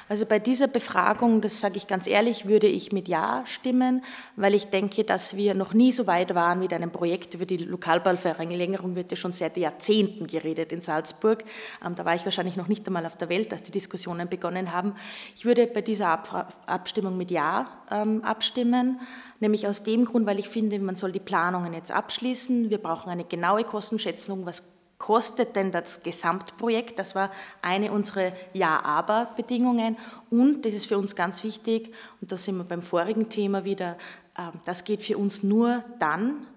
Also 0.10 0.26
bei 0.26 0.40
dieser 0.40 0.68
Befragung, 0.68 1.42
das 1.42 1.60
sage 1.60 1.78
ich 1.78 1.88
ganz 1.88 2.08
ehrlich, 2.08 2.48
würde 2.48 2.68
ich 2.68 2.92
mit 2.92 3.08
Ja 3.08 3.44
stimmen, 3.46 4.04
weil 4.36 4.54
ich 4.54 4.66
denke, 4.66 5.04
dass 5.04 5.36
wir 5.36 5.54
noch 5.54 5.74
nie 5.74 5.92
so 5.92 6.08
weit 6.08 6.36
waren 6.36 6.60
mit 6.60 6.74
einem 6.74 6.92
Projekt 6.92 7.34
über 7.34 7.46
die 7.46 7.58
Lokalballverlängerung 7.58 8.96
wird 8.96 9.12
ja 9.12 9.18
schon 9.18 9.34
seit 9.34 9.58
Jahrzehnten 9.58 10.28
geredet 10.28 10.72
in 10.72 10.82
Salzburg. 10.82 11.44
Ähm, 11.86 11.96
da 11.96 12.06
war 12.06 12.16
ich 12.16 12.26
wahrscheinlich 12.26 12.56
noch 12.56 12.68
nicht 12.68 12.86
einmal 12.88 13.06
auf 13.06 13.18
der 13.18 13.30
Welt, 13.30 13.52
als 13.52 13.64
die 13.64 13.72
Diskussionen 13.72 14.28
begonnen 14.28 14.72
haben. 14.72 14.96
Ich 15.36 15.46
würde 15.46 15.68
bei 15.68 15.82
dieser 15.82 16.22
Abstimmung 16.66 17.18
mit 17.18 17.32
Ja 17.32 17.70
ähm, 17.90 18.24
abstimmen, 18.24 19.00
nämlich 19.40 19.68
aus 19.68 19.84
dem 19.84 20.06
Grund, 20.06 20.26
weil 20.26 20.40
ich 20.40 20.50
finde, 20.50 20.80
man 20.80 20.96
soll 20.96 21.12
die 21.12 21.20
Planungen 21.20 21.74
jetzt 21.74 21.92
abschließen. 21.92 22.70
Wir 22.70 22.80
brauchen 22.80 23.10
eine 23.10 23.24
genaue 23.24 23.64
Kostenschätzung, 23.64 24.46
was 24.46 24.75
kostet 24.98 25.56
denn 25.56 25.72
das 25.72 26.04
Gesamtprojekt? 26.04 26.98
Das 27.00 27.16
war 27.16 27.32
eine 27.62 27.92
unserer 27.92 28.32
Ja-Aber-Bedingungen. 28.54 29.98
Und 30.30 30.66
das 30.66 30.74
ist 30.74 30.86
für 30.86 30.98
uns 30.98 31.16
ganz 31.16 31.44
wichtig, 31.44 31.94
und 32.22 32.32
da 32.32 32.38
sind 32.38 32.58
wir 32.58 32.64
beim 32.64 32.82
vorigen 32.82 33.30
Thema 33.30 33.66
wieder, 33.66 33.98
ähm, 34.38 34.54
das 34.66 34.84
geht 34.84 35.02
für 35.02 35.18
uns 35.18 35.44
nur 35.44 35.84
dann, 36.00 36.48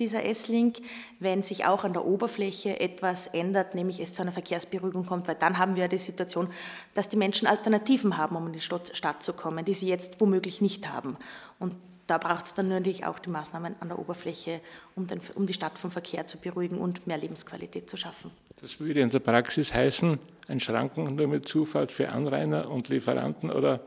dieser 0.00 0.24
S-Link, 0.24 0.78
wenn 1.18 1.42
sich 1.42 1.66
auch 1.66 1.84
an 1.84 1.92
der 1.92 2.06
Oberfläche 2.06 2.80
etwas 2.80 3.26
ändert, 3.28 3.74
nämlich 3.74 4.00
es 4.00 4.14
zu 4.14 4.22
einer 4.22 4.32
Verkehrsberuhigung 4.32 5.04
kommt, 5.04 5.28
weil 5.28 5.34
dann 5.34 5.58
haben 5.58 5.76
wir 5.76 5.88
die 5.88 5.98
Situation, 5.98 6.48
dass 6.94 7.10
die 7.10 7.16
Menschen 7.16 7.46
Alternativen 7.46 8.16
haben, 8.16 8.34
um 8.34 8.46
in 8.46 8.54
die 8.54 8.60
Stadt 8.60 9.22
zu 9.22 9.32
kommen, 9.34 9.64
die 9.64 9.74
sie 9.74 9.88
jetzt 9.88 10.18
womöglich 10.20 10.62
nicht 10.62 10.88
haben. 10.88 11.18
Und 11.58 11.76
da 12.10 12.18
braucht 12.18 12.46
es 12.46 12.54
dann 12.54 12.68
natürlich 12.68 13.06
auch 13.06 13.20
die 13.20 13.30
Maßnahmen 13.30 13.76
an 13.78 13.88
der 13.88 13.98
Oberfläche, 13.98 14.60
um, 14.96 15.06
den, 15.06 15.20
um 15.36 15.46
die 15.46 15.52
Stadt 15.52 15.78
vom 15.78 15.92
Verkehr 15.92 16.26
zu 16.26 16.38
beruhigen 16.38 16.78
und 16.78 17.06
mehr 17.06 17.18
Lebensqualität 17.18 17.88
zu 17.88 17.96
schaffen. 17.96 18.32
Das 18.60 18.80
würde 18.80 19.00
in 19.00 19.10
der 19.10 19.20
Praxis 19.20 19.72
heißen, 19.72 20.18
ein 20.48 20.60
Schranken 20.60 21.14
nur 21.14 21.28
mit 21.28 21.48
Zufahrt 21.48 21.92
für 21.92 22.08
Anrainer 22.08 22.68
und 22.68 22.88
Lieferanten 22.88 23.50
oder 23.50 23.80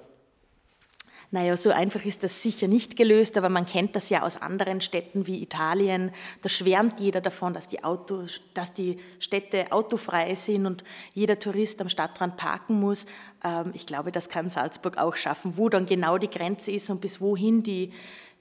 naja, 1.34 1.58
so 1.58 1.72
einfach 1.72 2.06
ist 2.06 2.24
das 2.24 2.44
sicher 2.44 2.68
nicht 2.68 2.96
gelöst, 2.96 3.40
aber 3.40 3.50
man 3.50 3.66
kennt 3.66 3.96
das 3.96 4.12
ja 4.12 4.22
aus 4.22 4.40
anderen 4.40 4.82
Städten 4.82 5.26
wie 5.26 5.42
Italien. 5.42 6.12
Da 6.44 6.50
schwärmt 6.50 7.00
jeder 7.00 7.22
davon, 7.22 7.56
dass 7.56 7.68
die, 7.68 7.84
Autos, 7.84 8.40
dass 8.54 8.72
die 8.72 9.00
Städte 9.18 9.72
autofrei 9.72 10.36
sind 10.36 10.68
und 10.68 10.84
jeder 11.16 11.40
Tourist 11.40 11.82
am 11.82 11.90
Stadtrand 11.90 12.38
parken 12.38 12.80
muss. 12.80 13.08
Ähm, 13.44 13.72
ich 13.74 13.88
glaube, 13.88 14.12
das 14.12 14.30
kann 14.30 14.48
Salzburg 14.48 15.00
auch 15.00 15.16
schaffen. 15.16 15.58
Wo 15.58 15.70
dann 15.70 15.88
genau 15.88 16.20
die 16.20 16.30
Grenze 16.30 16.70
ist 16.70 16.92
und 16.92 17.02
bis 17.02 17.20
wohin 17.20 17.64
die, 17.64 17.92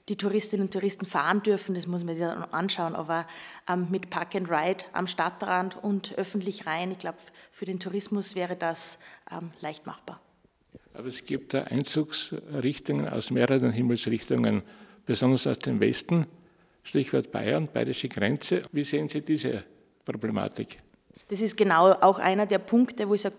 die 0.07 0.15
Touristinnen 0.15 0.67
und 0.67 0.71
Touristen 0.71 1.07
fahren 1.07 1.41
dürfen, 1.41 1.73
das 1.73 1.87
muss 1.87 2.03
man 2.03 2.15
sich 2.15 2.23
dann 2.23 2.43
anschauen. 2.43 2.93
Aber 2.95 3.25
ähm, 3.67 3.87
mit 3.89 4.11
Park 4.11 4.35
and 4.35 4.51
Ride 4.51 4.85
am 4.93 5.07
Stadtrand 5.07 5.83
und 5.83 6.13
öffentlich 6.19 6.67
rein, 6.67 6.91
ich 6.91 6.99
glaube, 6.99 7.17
für 7.51 7.65
den 7.65 7.79
Tourismus 7.79 8.35
wäre 8.35 8.55
das 8.55 8.99
ähm, 9.31 9.51
leicht 9.61 9.87
machbar. 9.87 10.19
Aber 10.93 11.07
es 11.07 11.25
gibt 11.25 11.53
da 11.53 11.63
Einzugsrichtungen 11.63 13.09
aus 13.09 13.31
mehreren 13.31 13.71
Himmelsrichtungen, 13.71 14.61
besonders 15.05 15.47
aus 15.47 15.59
dem 15.59 15.81
Westen, 15.81 16.27
Stichwort 16.83 17.31
Bayern, 17.31 17.67
bayerische 17.67 18.09
Grenze. 18.09 18.63
Wie 18.71 18.83
sehen 18.83 19.09
Sie 19.09 19.21
diese 19.21 19.63
Problematik? 20.05 20.79
Das 21.29 21.41
ist 21.41 21.57
genau 21.57 21.91
auch 21.93 22.19
einer 22.19 22.45
der 22.45 22.59
Punkte, 22.59 23.07
wo 23.07 23.13
ich 23.15 23.21
sage, 23.21 23.35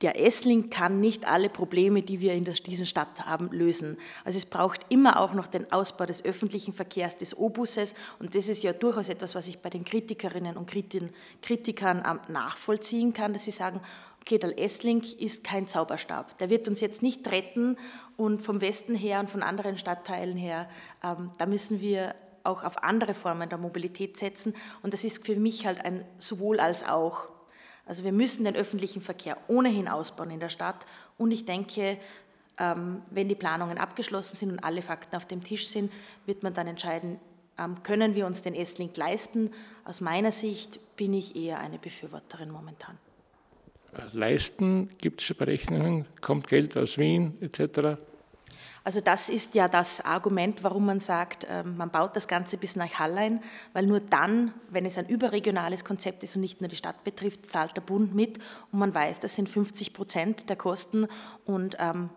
der, 0.00 0.18
Essling 0.18 0.70
kann 0.70 1.00
nicht 1.00 1.28
alle 1.28 1.50
Probleme, 1.50 2.00
die 2.00 2.20
wir 2.20 2.32
in 2.32 2.44
dieser 2.44 2.86
Stadt 2.86 3.26
haben, 3.26 3.50
lösen. 3.52 3.98
Also 4.24 4.38
es 4.38 4.46
braucht 4.46 4.86
immer 4.88 5.20
auch 5.20 5.34
noch 5.34 5.46
den 5.46 5.70
Ausbau 5.70 6.06
des 6.06 6.24
öffentlichen 6.24 6.72
Verkehrs, 6.72 7.16
des 7.16 7.36
O-Busses 7.36 7.94
und 8.18 8.34
das 8.34 8.48
ist 8.48 8.62
ja 8.62 8.72
durchaus 8.72 9.10
etwas, 9.10 9.34
was 9.34 9.48
ich 9.48 9.58
bei 9.58 9.68
den 9.68 9.84
Kritikerinnen 9.84 10.56
und 10.56 10.70
Kritikern 11.42 12.18
nachvollziehen 12.28 13.12
kann, 13.12 13.34
dass 13.34 13.44
sie 13.44 13.50
sagen, 13.50 13.80
der 14.28 14.58
S-Link 14.58 15.20
ist 15.20 15.44
kein 15.44 15.68
Zauberstab. 15.68 16.38
Der 16.38 16.50
wird 16.50 16.68
uns 16.68 16.80
jetzt 16.80 17.02
nicht 17.02 17.26
retten 17.30 17.76
und 18.16 18.42
vom 18.42 18.60
Westen 18.60 18.94
her 18.94 19.20
und 19.20 19.30
von 19.30 19.42
anderen 19.42 19.78
Stadtteilen 19.78 20.36
her, 20.36 20.68
ähm, 21.02 21.30
da 21.38 21.46
müssen 21.46 21.80
wir 21.80 22.14
auch 22.44 22.64
auf 22.64 22.82
andere 22.82 23.14
Formen 23.14 23.48
der 23.48 23.58
Mobilität 23.58 24.16
setzen. 24.16 24.54
Und 24.82 24.94
das 24.94 25.04
ist 25.04 25.24
für 25.26 25.36
mich 25.36 25.66
halt 25.66 25.84
ein 25.84 26.04
sowohl 26.18 26.60
als 26.60 26.86
auch. 26.86 27.28
Also 27.86 28.04
wir 28.04 28.12
müssen 28.12 28.44
den 28.44 28.56
öffentlichen 28.56 29.02
Verkehr 29.02 29.36
ohnehin 29.48 29.88
ausbauen 29.88 30.30
in 30.30 30.40
der 30.40 30.48
Stadt. 30.48 30.86
Und 31.18 31.32
ich 31.32 31.44
denke, 31.44 31.98
ähm, 32.58 33.02
wenn 33.10 33.28
die 33.28 33.34
Planungen 33.34 33.78
abgeschlossen 33.78 34.36
sind 34.36 34.52
und 34.52 34.64
alle 34.64 34.82
Fakten 34.82 35.16
auf 35.16 35.26
dem 35.26 35.42
Tisch 35.42 35.68
sind, 35.68 35.92
wird 36.24 36.42
man 36.42 36.54
dann 36.54 36.66
entscheiden, 36.66 37.18
ähm, 37.58 37.82
können 37.82 38.14
wir 38.14 38.26
uns 38.26 38.42
den 38.42 38.54
S-Link 38.54 38.96
leisten. 38.96 39.52
Aus 39.84 40.00
meiner 40.00 40.30
Sicht 40.30 40.78
bin 40.96 41.12
ich 41.12 41.36
eher 41.36 41.58
eine 41.58 41.78
Befürworterin 41.78 42.50
momentan 42.50 42.96
leisten? 44.12 44.90
Gibt 44.98 45.22
es 45.22 45.34
Berechnungen? 45.34 46.06
Kommt 46.20 46.48
Geld 46.48 46.78
aus 46.78 46.98
Wien 46.98 47.36
etc.? 47.40 47.98
Also 48.82 49.00
das 49.00 49.28
ist 49.28 49.54
ja 49.54 49.68
das 49.68 50.00
Argument, 50.00 50.64
warum 50.64 50.86
man 50.86 51.00
sagt, 51.00 51.46
ähm, 51.50 51.76
man 51.76 51.90
baut 51.90 52.16
das 52.16 52.26
Ganze 52.26 52.56
bis 52.56 52.76
nach 52.76 52.98
Hallein, 52.98 53.42
weil 53.74 53.86
nur 53.86 54.00
dann, 54.00 54.54
wenn 54.70 54.86
es 54.86 54.96
ein 54.96 55.06
überregionales 55.06 55.84
Konzept 55.84 56.22
ist 56.22 56.34
und 56.34 56.40
nicht 56.40 56.60
nur 56.62 56.68
die 56.68 56.76
Stadt 56.76 57.04
betrifft, 57.04 57.46
zahlt 57.46 57.76
der 57.76 57.82
Bund 57.82 58.14
mit 58.14 58.38
und 58.72 58.78
man 58.78 58.94
weiß, 58.94 59.18
das 59.18 59.36
sind 59.36 59.48
50 59.50 59.92
Prozent 59.92 60.48
der 60.48 60.56
Kosten 60.56 61.08
und 61.44 61.76
ähm, 61.78 62.08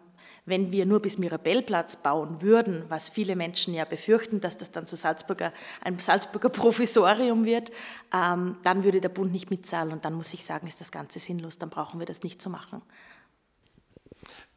wenn 0.46 0.72
wir 0.72 0.86
nur 0.86 1.02
bis 1.02 1.18
Mirabellplatz 1.18 1.96
bauen 1.96 2.42
würden, 2.42 2.84
was 2.90 3.10
viele 3.10 3.36
Menschen 3.36 3.74
ja 3.74 3.86
befürchten, 3.86 4.42
dass 4.42 4.58
das 4.58 4.72
dann 4.72 4.88
zu 4.88 4.96
Salzburger, 4.96 5.54
ein 5.82 6.00
Salzburger 6.00 6.50
Provisorium 6.50 7.46
wird, 7.46 7.72
ähm, 8.14 8.58
dann 8.64 8.84
würde 8.84 9.02
der 9.02 9.10
Bund 9.10 9.32
nicht 9.32 9.50
mitzahlen 9.50 9.92
und 9.92 10.06
dann 10.06 10.14
muss 10.14 10.34
ich 10.34 10.44
sagen, 10.44 10.68
ist 10.68 10.82
das 10.82 10.92
Ganze 10.92 11.20
sinnlos, 11.20 11.58
dann 11.58 11.70
brauchen 11.70 12.00
wir 12.00 12.06
das 12.06 12.24
nicht 12.24 12.42
zu 12.42 12.50
machen. 12.50 12.82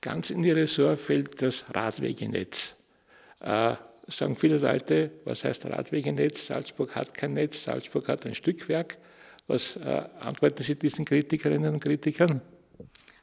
Ganz 0.00 0.31
in 0.31 0.45
Ihr 0.45 0.57
Ressort 0.57 0.99
fällt 0.99 1.43
das 1.43 1.64
Radwegenetz. 1.75 2.75
Äh, 3.40 3.76
sagen 4.09 4.37
viele 4.37 4.59
Leute, 4.59 5.11
was 5.25 5.45
heißt 5.45 5.66
Radwegenetz? 5.66 6.47
Salzburg 6.47 6.95
hat 6.95 7.14
kein 7.14 7.35
Netz, 7.35 7.65
Salzburg 7.65 8.08
hat 8.08 8.26
ein 8.26 8.34
Stückwerk. 8.34 8.99
Was 9.47 9.76
äh, 9.76 10.04
antworten 10.21 10.63
Sie 10.63 10.76
diesen 10.76 11.04
Kritikerinnen 11.04 11.75
und 11.75 11.80
Kritikern? 11.80 12.41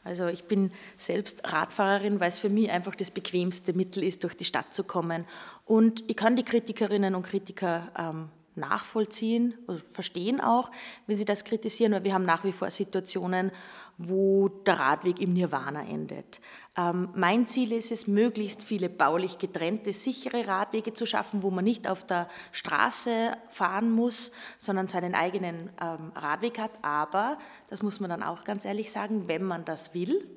Also 0.03 0.27
ich 0.27 0.43
bin 0.45 0.71
selbst 0.97 1.41
Radfahrerin, 1.45 2.19
weil 2.19 2.29
es 2.29 2.39
für 2.39 2.49
mich 2.49 2.69
einfach 2.69 2.95
das 2.95 3.11
bequemste 3.11 3.73
Mittel 3.73 4.03
ist, 4.03 4.23
durch 4.23 4.35
die 4.35 4.45
Stadt 4.45 4.73
zu 4.73 4.83
kommen. 4.83 5.25
Und 5.65 6.03
ich 6.09 6.17
kann 6.17 6.35
die 6.35 6.43
Kritikerinnen 6.43 7.15
und 7.15 7.23
Kritiker 7.23 7.91
ähm, 7.97 8.29
nachvollziehen, 8.55 9.55
also 9.67 9.81
verstehen 9.89 10.41
auch, 10.41 10.71
wenn 11.07 11.17
sie 11.17 11.25
das 11.25 11.43
kritisieren, 11.43 11.93
weil 11.93 12.03
wir 12.03 12.13
haben 12.13 12.25
nach 12.25 12.43
wie 12.43 12.51
vor 12.51 12.69
Situationen, 12.69 13.51
wo 13.97 14.49
der 14.49 14.79
Radweg 14.79 15.19
im 15.19 15.33
Nirvana 15.33 15.87
endet. 15.87 16.41
Ähm, 16.75 17.09
mein 17.15 17.47
Ziel 17.47 17.71
ist 17.71 17.91
es, 17.91 18.07
möglichst 18.07 18.63
viele 18.63 18.89
baulich 18.89 19.37
getrennte, 19.37 19.93
sichere 19.93 20.47
Radwege 20.47 20.93
zu 20.93 21.05
schaffen, 21.05 21.43
wo 21.43 21.51
man 21.51 21.63
nicht 21.63 21.87
auf 21.87 22.05
der 22.05 22.27
Straße 22.51 23.37
fahren 23.49 23.91
muss, 23.91 24.31
sondern 24.57 24.87
seinen 24.87 25.13
eigenen 25.13 25.69
ähm, 25.81 26.11
Radweg 26.15 26.59
hat. 26.59 26.71
Aber, 26.81 27.37
das 27.69 27.83
muss 27.83 27.99
man 27.99 28.09
dann 28.09 28.23
auch 28.23 28.43
ganz 28.43 28.65
ehrlich 28.65 28.91
sagen, 28.91 29.27
wenn 29.27 29.43
man 29.43 29.65
das 29.65 29.93
will, 29.93 30.27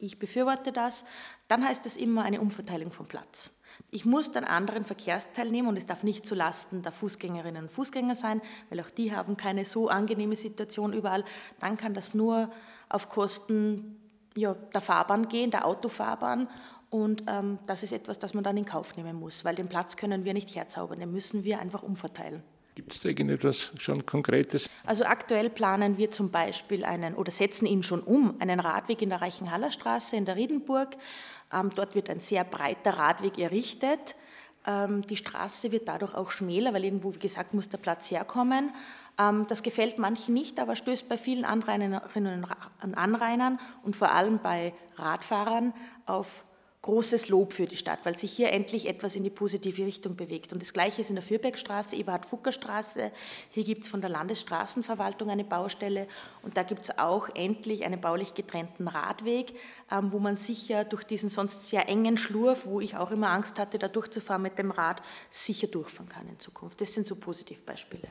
ich 0.00 0.18
befürworte 0.18 0.72
das, 0.72 1.04
dann 1.48 1.66
heißt 1.66 1.84
das 1.84 1.96
immer 1.96 2.22
eine 2.22 2.40
Umverteilung 2.40 2.90
vom 2.90 3.06
Platz. 3.06 3.59
Ich 3.90 4.04
muss 4.04 4.30
dann 4.32 4.44
anderen 4.44 4.84
Verkehrsteil 4.84 5.50
nehmen 5.50 5.68
und 5.68 5.76
es 5.76 5.86
darf 5.86 6.02
nicht 6.02 6.26
zulasten 6.26 6.82
der 6.82 6.92
Fußgängerinnen 6.92 7.64
und 7.64 7.72
Fußgänger 7.72 8.14
sein, 8.14 8.40
weil 8.68 8.80
auch 8.80 8.90
die 8.90 9.14
haben 9.14 9.36
keine 9.36 9.64
so 9.64 9.88
angenehme 9.88 10.36
Situation 10.36 10.92
überall. 10.92 11.24
Dann 11.58 11.76
kann 11.76 11.94
das 11.94 12.14
nur 12.14 12.50
auf 12.88 13.08
Kosten 13.08 13.96
ja, 14.36 14.54
der 14.54 14.80
Fahrbahn 14.80 15.28
gehen, 15.28 15.50
der 15.50 15.66
Autofahrbahn. 15.66 16.48
Und 16.90 17.24
ähm, 17.28 17.58
das 17.66 17.82
ist 17.82 17.92
etwas, 17.92 18.18
das 18.18 18.34
man 18.34 18.44
dann 18.44 18.56
in 18.56 18.64
Kauf 18.64 18.96
nehmen 18.96 19.18
muss, 19.18 19.44
weil 19.44 19.54
den 19.54 19.68
Platz 19.68 19.96
können 19.96 20.24
wir 20.24 20.34
nicht 20.34 20.54
herzaubern, 20.54 20.98
den 20.98 21.12
müssen 21.12 21.44
wir 21.44 21.60
einfach 21.60 21.82
umverteilen. 21.82 22.42
Gibt 22.74 22.94
es 22.94 23.00
da 23.00 23.08
irgendetwas 23.08 23.72
schon 23.78 24.06
Konkretes? 24.06 24.68
Also 24.84 25.04
aktuell 25.04 25.50
planen 25.50 25.98
wir 25.98 26.10
zum 26.10 26.30
Beispiel 26.30 26.84
einen 26.84 27.14
oder 27.14 27.32
setzen 27.32 27.66
ihn 27.66 27.82
schon 27.82 28.02
um, 28.02 28.36
einen 28.40 28.60
Radweg 28.60 29.02
in 29.02 29.10
der 29.10 29.20
Reichenhaller 29.20 29.70
Straße 29.70 30.16
in 30.16 30.24
der 30.24 30.36
Riedenburg. 30.36 30.96
Ähm, 31.52 31.70
dort 31.74 31.94
wird 31.94 32.08
ein 32.10 32.20
sehr 32.20 32.44
breiter 32.44 32.96
Radweg 32.96 33.38
errichtet. 33.38 34.14
Ähm, 34.66 35.06
die 35.06 35.16
Straße 35.16 35.72
wird 35.72 35.88
dadurch 35.88 36.14
auch 36.14 36.30
schmäler, 36.30 36.72
weil 36.72 36.84
irgendwo, 36.84 37.14
wie 37.14 37.18
gesagt, 37.18 37.54
muss 37.54 37.68
der 37.68 37.78
Platz 37.78 38.10
herkommen. 38.10 38.72
Ähm, 39.18 39.46
das 39.48 39.62
gefällt 39.62 39.98
manchen 39.98 40.34
nicht, 40.34 40.60
aber 40.60 40.76
stößt 40.76 41.08
bei 41.08 41.18
vielen 41.18 41.44
Anrainerinnen 41.44 42.46
und 42.82 42.94
Anrainern 42.94 43.58
und 43.82 43.96
vor 43.96 44.12
allem 44.12 44.38
bei 44.38 44.74
Radfahrern 44.96 45.74
auf 46.06 46.44
großes 46.82 47.28
Lob 47.28 47.52
für 47.52 47.66
die 47.66 47.76
Stadt, 47.76 48.00
weil 48.04 48.16
sich 48.16 48.32
hier 48.32 48.52
endlich 48.52 48.88
etwas 48.88 49.14
in 49.14 49.22
die 49.22 49.30
positive 49.30 49.84
Richtung 49.84 50.16
bewegt. 50.16 50.52
Und 50.52 50.62
das 50.62 50.72
Gleiche 50.72 51.02
ist 51.02 51.10
in 51.10 51.16
der 51.16 51.22
Fürbergstraße, 51.22 51.94
Eberhard-Fucker-Straße. 51.96 53.12
Hier 53.50 53.64
gibt 53.64 53.82
es 53.82 53.88
von 53.88 54.00
der 54.00 54.08
Landesstraßenverwaltung 54.08 55.28
eine 55.28 55.44
Baustelle 55.44 56.08
und 56.42 56.56
da 56.56 56.62
gibt 56.62 56.84
es 56.84 56.98
auch 56.98 57.28
endlich 57.34 57.84
einen 57.84 58.00
baulich 58.00 58.32
getrennten 58.32 58.88
Radweg, 58.88 59.54
ähm, 59.90 60.10
wo 60.12 60.18
man 60.18 60.38
sicher 60.38 60.84
durch 60.84 61.04
diesen 61.04 61.28
sonst 61.28 61.68
sehr 61.68 61.86
engen 61.88 62.16
Schlurf, 62.16 62.64
wo 62.64 62.80
ich 62.80 62.96
auch 62.96 63.10
immer 63.10 63.28
Angst 63.28 63.58
hatte, 63.58 63.78
da 63.78 63.88
durchzufahren 63.88 64.42
mit 64.42 64.58
dem 64.58 64.70
Rad, 64.70 65.02
sicher 65.28 65.66
durchfahren 65.66 66.08
kann 66.08 66.28
in 66.28 66.38
Zukunft. 66.38 66.80
Das 66.80 66.94
sind 66.94 67.06
so 67.06 67.16
Positivbeispiele. 67.16 68.08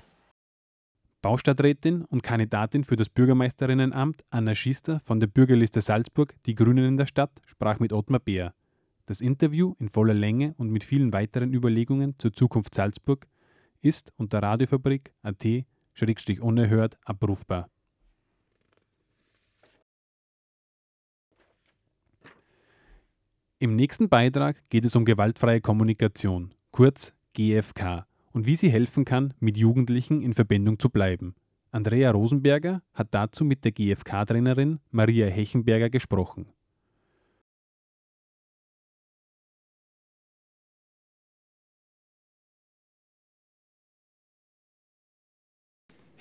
Baustadträtin 1.21 2.05
und 2.05 2.23
Kandidatin 2.23 2.85
für 2.85 2.95
das 2.95 3.09
Bürgermeisterinnenamt 3.09 4.23
Anna 4.29 4.55
Schister 4.55 5.01
von 5.01 5.19
der 5.19 5.27
Bürgerliste 5.27 5.81
Salzburg 5.81 6.33
Die 6.45 6.55
Grünen 6.55 6.85
in 6.85 6.95
der 6.95 7.07
Stadt 7.07 7.41
sprach 7.45 7.79
mit 7.79 7.91
Ottmar 7.91 8.21
Beer. 8.21 8.53
Das 9.05 9.19
Interview 9.19 9.75
in 9.79 9.89
voller 9.89 10.13
Länge 10.13 10.55
und 10.57 10.69
mit 10.69 10.85
vielen 10.85 11.11
weiteren 11.11 11.53
Überlegungen 11.53 12.17
zur 12.19 12.31
Zukunft 12.31 12.73
Salzburg 12.73 13.27
ist 13.81 14.13
unter 14.15 14.41
radiofabrik.at-unerhört 14.41 16.97
abrufbar. 17.03 17.69
Im 23.57 23.75
nächsten 23.75 24.07
Beitrag 24.07 24.63
geht 24.69 24.85
es 24.85 24.95
um 24.95 25.03
gewaltfreie 25.03 25.59
Kommunikation, 25.59 26.53
kurz 26.71 27.13
GFK 27.33 28.07
und 28.33 28.47
wie 28.47 28.55
sie 28.55 28.69
helfen 28.69 29.05
kann, 29.05 29.33
mit 29.39 29.57
Jugendlichen 29.57 30.21
in 30.21 30.33
Verbindung 30.33 30.79
zu 30.79 30.89
bleiben. 30.89 31.35
Andrea 31.71 32.11
Rosenberger 32.11 32.81
hat 32.93 33.09
dazu 33.11 33.45
mit 33.45 33.63
der 33.63 33.71
GfK-Trainerin 33.71 34.79
Maria 34.91 35.27
Hechenberger 35.27 35.89
gesprochen. 35.89 36.47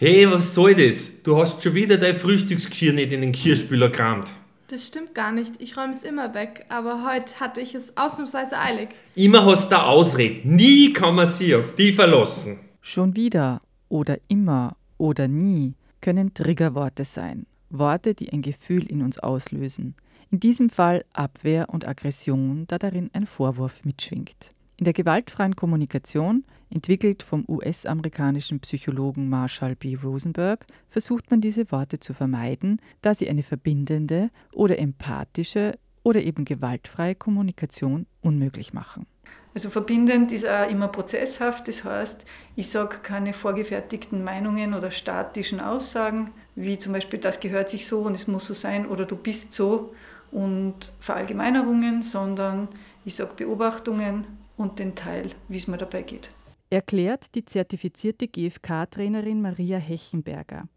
Hey, 0.01 0.31
was 0.31 0.55
soll 0.55 0.77
das? 0.77 1.25
Du 1.25 1.37
hast 1.37 1.61
schon 1.61 1.75
wieder 1.75 1.97
dein 1.97 2.15
Frühstücksgeschirr 2.15 2.93
nicht 2.93 3.11
in 3.11 3.21
den 3.21 3.33
Kirschspüler 3.33 3.89
gerammt. 3.89 4.33
Das 4.71 4.87
stimmt 4.87 5.15
gar 5.15 5.33
nicht. 5.33 5.63
Ich 5.63 5.79
räume 5.79 5.95
es 5.95 6.05
immer 6.05 6.35
weg, 6.35 6.67
aber 6.69 7.11
heute 7.11 7.41
hatte 7.41 7.63
ich 7.63 7.75
es 7.75 7.97
ausnahmsweise 7.97 8.59
eilig. 8.59 8.91
Immer 9.15 9.47
hast 9.47 9.73
du 9.73 9.83
Ausrede. 9.83 10.47
Nie 10.47 10.93
kann 10.93 11.15
man 11.15 11.27
sie 11.27 11.55
auf 11.55 11.75
die 11.75 11.91
verlassen. 11.91 12.59
Schon 12.83 13.17
wieder 13.17 13.61
oder 13.89 14.19
immer 14.29 14.77
oder 14.99 15.27
nie 15.27 15.73
können 16.03 16.35
Triggerworte 16.35 17.07
sein. 17.07 17.47
Worte, 17.71 18.15
die 18.15 18.31
ein 18.31 18.43
Gefühl 18.43 18.85
in 18.85 19.01
uns 19.01 19.19
auslösen. 19.19 19.95
In 20.31 20.39
diesem 20.39 20.69
Fall 20.69 21.03
Abwehr 21.15 21.71
und 21.71 21.89
Aggression, 21.89 22.67
da 22.69 22.77
darin 22.77 23.09
ein 23.15 23.25
Vorwurf 23.25 23.87
mitschwingt. 23.87 24.51
In 24.79 24.85
der 24.85 24.93
gewaltfreien 24.93 25.57
Kommunikation, 25.57 26.45
entwickelt 26.71 27.25
vom 27.25 27.45
US-amerikanischen 27.49 28.61
Psychologen 28.61 29.29
Marshall 29.29 29.75
B. 29.75 29.97
Rosenberg, 29.97 30.67
versucht 30.89 31.33
man 31.33 31.41
diese 31.41 31.73
Worte 31.73 31.99
zu 31.99 32.15
vermeiden, 32.15 32.81
da 33.03 33.13
sie 33.13 33.29
eine 33.29 33.43
verbindende 33.43 34.31
oder 34.53 34.79
empathische 34.79 35.77
oder 36.05 36.23
eben 36.23 36.45
gewaltfreie 36.45 37.17
Kommunikation 37.17 38.07
unmöglich 38.21 38.73
machen. 38.73 39.07
Also 39.53 39.69
verbindend 39.69 40.31
ist 40.31 40.47
auch 40.47 40.71
immer 40.71 40.87
prozesshaft, 40.87 41.67
das 41.67 41.83
heißt, 41.83 42.25
ich 42.55 42.71
sage 42.71 42.99
keine 43.03 43.33
vorgefertigten 43.33 44.23
Meinungen 44.23 44.75
oder 44.75 44.93
statischen 44.93 45.59
Aussagen, 45.59 46.31
wie 46.55 46.79
zum 46.79 46.93
Beispiel 46.93 47.19
das 47.19 47.41
gehört 47.41 47.69
sich 47.69 47.89
so 47.89 48.03
und 48.03 48.15
es 48.15 48.29
muss 48.29 48.47
so 48.47 48.55
sein 48.55 48.87
oder 48.87 49.07
du 49.07 49.17
bist 49.17 49.55
so 49.55 49.93
und 50.31 50.93
Verallgemeinerungen, 51.01 52.03
sondern 52.03 52.69
ich 53.05 53.17
sage 53.17 53.33
Beobachtungen 53.35 54.25
und 54.59 54.79
den 54.79 54.95
Teil, 54.95 55.31
wie 55.49 55.57
es 55.57 55.69
mir 55.69 55.79
dabei 55.79 56.03
geht. 56.03 56.31
Erklärt 56.71 57.35
die 57.35 57.45
zertifizierte 57.45 58.29
GFK-Trainerin 58.29 59.41
Maria 59.41 59.79
Hechenberger. 59.79 60.69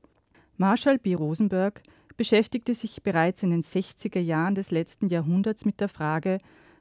Marshall 0.55 0.99
B. 0.99 1.15
Rosenberg 1.15 1.81
beschäftigte 2.15 2.73
sich 2.73 3.03
bereits 3.03 3.43
in 3.43 3.49
den 3.49 3.63
60er 3.63 4.19
Jahren 4.19 4.55
des 4.55 4.71
letzten 4.71 5.07
Jahrhunderts 5.07 5.65
mit 5.65 5.81
der 5.81 5.89
Frage, 5.89 6.37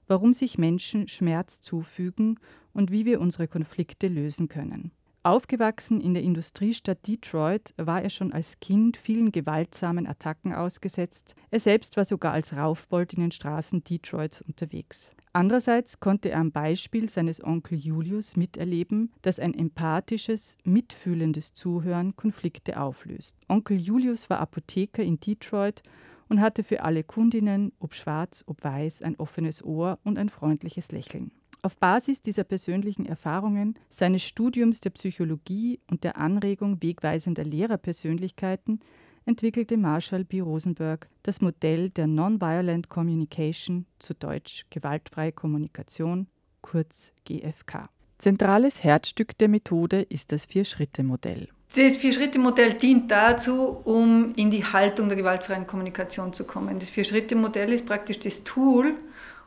warum 0.06 0.32
sich 0.32 0.58
Menschen 0.58 1.08
Schmerz 1.08 1.60
zufügen 1.60 2.38
und 2.72 2.92
wie 2.92 3.04
wir 3.04 3.20
unsere 3.20 3.48
Konflikte 3.48 4.06
lösen 4.06 4.48
können. 4.48 4.92
Aufgewachsen 5.22 6.00
in 6.00 6.14
der 6.14 6.22
Industriestadt 6.22 7.06
Detroit 7.06 7.74
war 7.76 8.00
er 8.00 8.08
schon 8.08 8.32
als 8.32 8.58
Kind 8.58 8.96
vielen 8.96 9.32
gewaltsamen 9.32 10.06
Attacken 10.06 10.54
ausgesetzt. 10.54 11.34
Er 11.50 11.60
selbst 11.60 11.98
war 11.98 12.06
sogar 12.06 12.32
als 12.32 12.54
Raufbold 12.54 13.12
in 13.12 13.20
den 13.20 13.30
Straßen 13.30 13.84
Detroits 13.84 14.40
unterwegs. 14.40 15.12
Andererseits 15.34 16.00
konnte 16.00 16.30
er 16.30 16.40
am 16.40 16.52
Beispiel 16.52 17.06
seines 17.06 17.44
Onkel 17.44 17.76
Julius 17.76 18.36
miterleben, 18.36 19.12
dass 19.20 19.38
ein 19.38 19.52
empathisches, 19.52 20.56
mitfühlendes 20.64 21.52
Zuhören 21.52 22.16
Konflikte 22.16 22.80
auflöst. 22.80 23.36
Onkel 23.46 23.78
Julius 23.78 24.30
war 24.30 24.40
Apotheker 24.40 25.02
in 25.02 25.20
Detroit 25.20 25.82
und 26.30 26.40
hatte 26.40 26.64
für 26.64 26.82
alle 26.82 27.04
Kundinnen, 27.04 27.72
ob 27.78 27.92
schwarz, 27.92 28.42
ob 28.46 28.64
weiß, 28.64 29.02
ein 29.02 29.16
offenes 29.16 29.62
Ohr 29.62 29.98
und 30.02 30.16
ein 30.16 30.30
freundliches 30.30 30.92
Lächeln. 30.92 31.30
Auf 31.62 31.76
Basis 31.76 32.22
dieser 32.22 32.44
persönlichen 32.44 33.04
Erfahrungen, 33.04 33.78
seines 33.90 34.22
Studiums 34.22 34.80
der 34.80 34.90
Psychologie 34.90 35.80
und 35.90 36.04
der 36.04 36.16
Anregung 36.16 36.82
wegweisender 36.82 37.44
Lehrerpersönlichkeiten 37.44 38.80
entwickelte 39.26 39.76
Marshall 39.76 40.24
B. 40.24 40.40
Rosenberg 40.40 41.08
das 41.22 41.42
Modell 41.42 41.90
der 41.90 42.06
Nonviolent 42.06 42.88
Communication, 42.88 43.84
zu 43.98 44.14
Deutsch 44.14 44.64
gewaltfreie 44.70 45.32
Kommunikation, 45.32 46.28
kurz 46.62 47.12
GFK. 47.26 47.90
Zentrales 48.16 48.82
Herzstück 48.82 49.36
der 49.36 49.48
Methode 49.48 50.00
ist 50.02 50.32
das 50.32 50.46
Vier-Schritte-Modell. 50.46 51.48
Das 51.74 51.96
Vier-Schritte-Modell 51.96 52.74
dient 52.74 53.10
dazu, 53.10 53.80
um 53.84 54.34
in 54.34 54.50
die 54.50 54.64
Haltung 54.64 55.08
der 55.08 55.16
gewaltfreien 55.16 55.66
Kommunikation 55.66 56.32
zu 56.32 56.44
kommen. 56.44 56.80
Das 56.80 56.88
Vier-Schritte-Modell 56.88 57.72
ist 57.72 57.86
praktisch 57.86 58.18
das 58.18 58.44
Tool, 58.44 58.94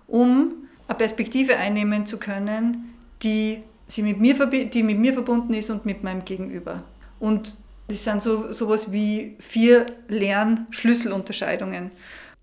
um 0.08 0.68
eine 0.88 0.98
Perspektive 0.98 1.58
einnehmen 1.58 2.06
zu 2.06 2.18
können, 2.18 2.94
die, 3.22 3.64
sie 3.88 4.04
mit 4.04 4.20
mir, 4.20 4.34
die 4.46 4.84
mit 4.84 5.00
mir 5.00 5.14
verbunden 5.14 5.54
ist 5.54 5.70
und 5.70 5.86
mit 5.86 6.04
meinem 6.04 6.26
Gegenüber. 6.26 6.84
Und 7.20 7.56
das 7.88 8.04
sind 8.04 8.22
so 8.22 8.52
sowas 8.52 8.92
wie 8.92 9.36
vier 9.40 9.86
Lernschlüsselunterscheidungen. 10.08 11.92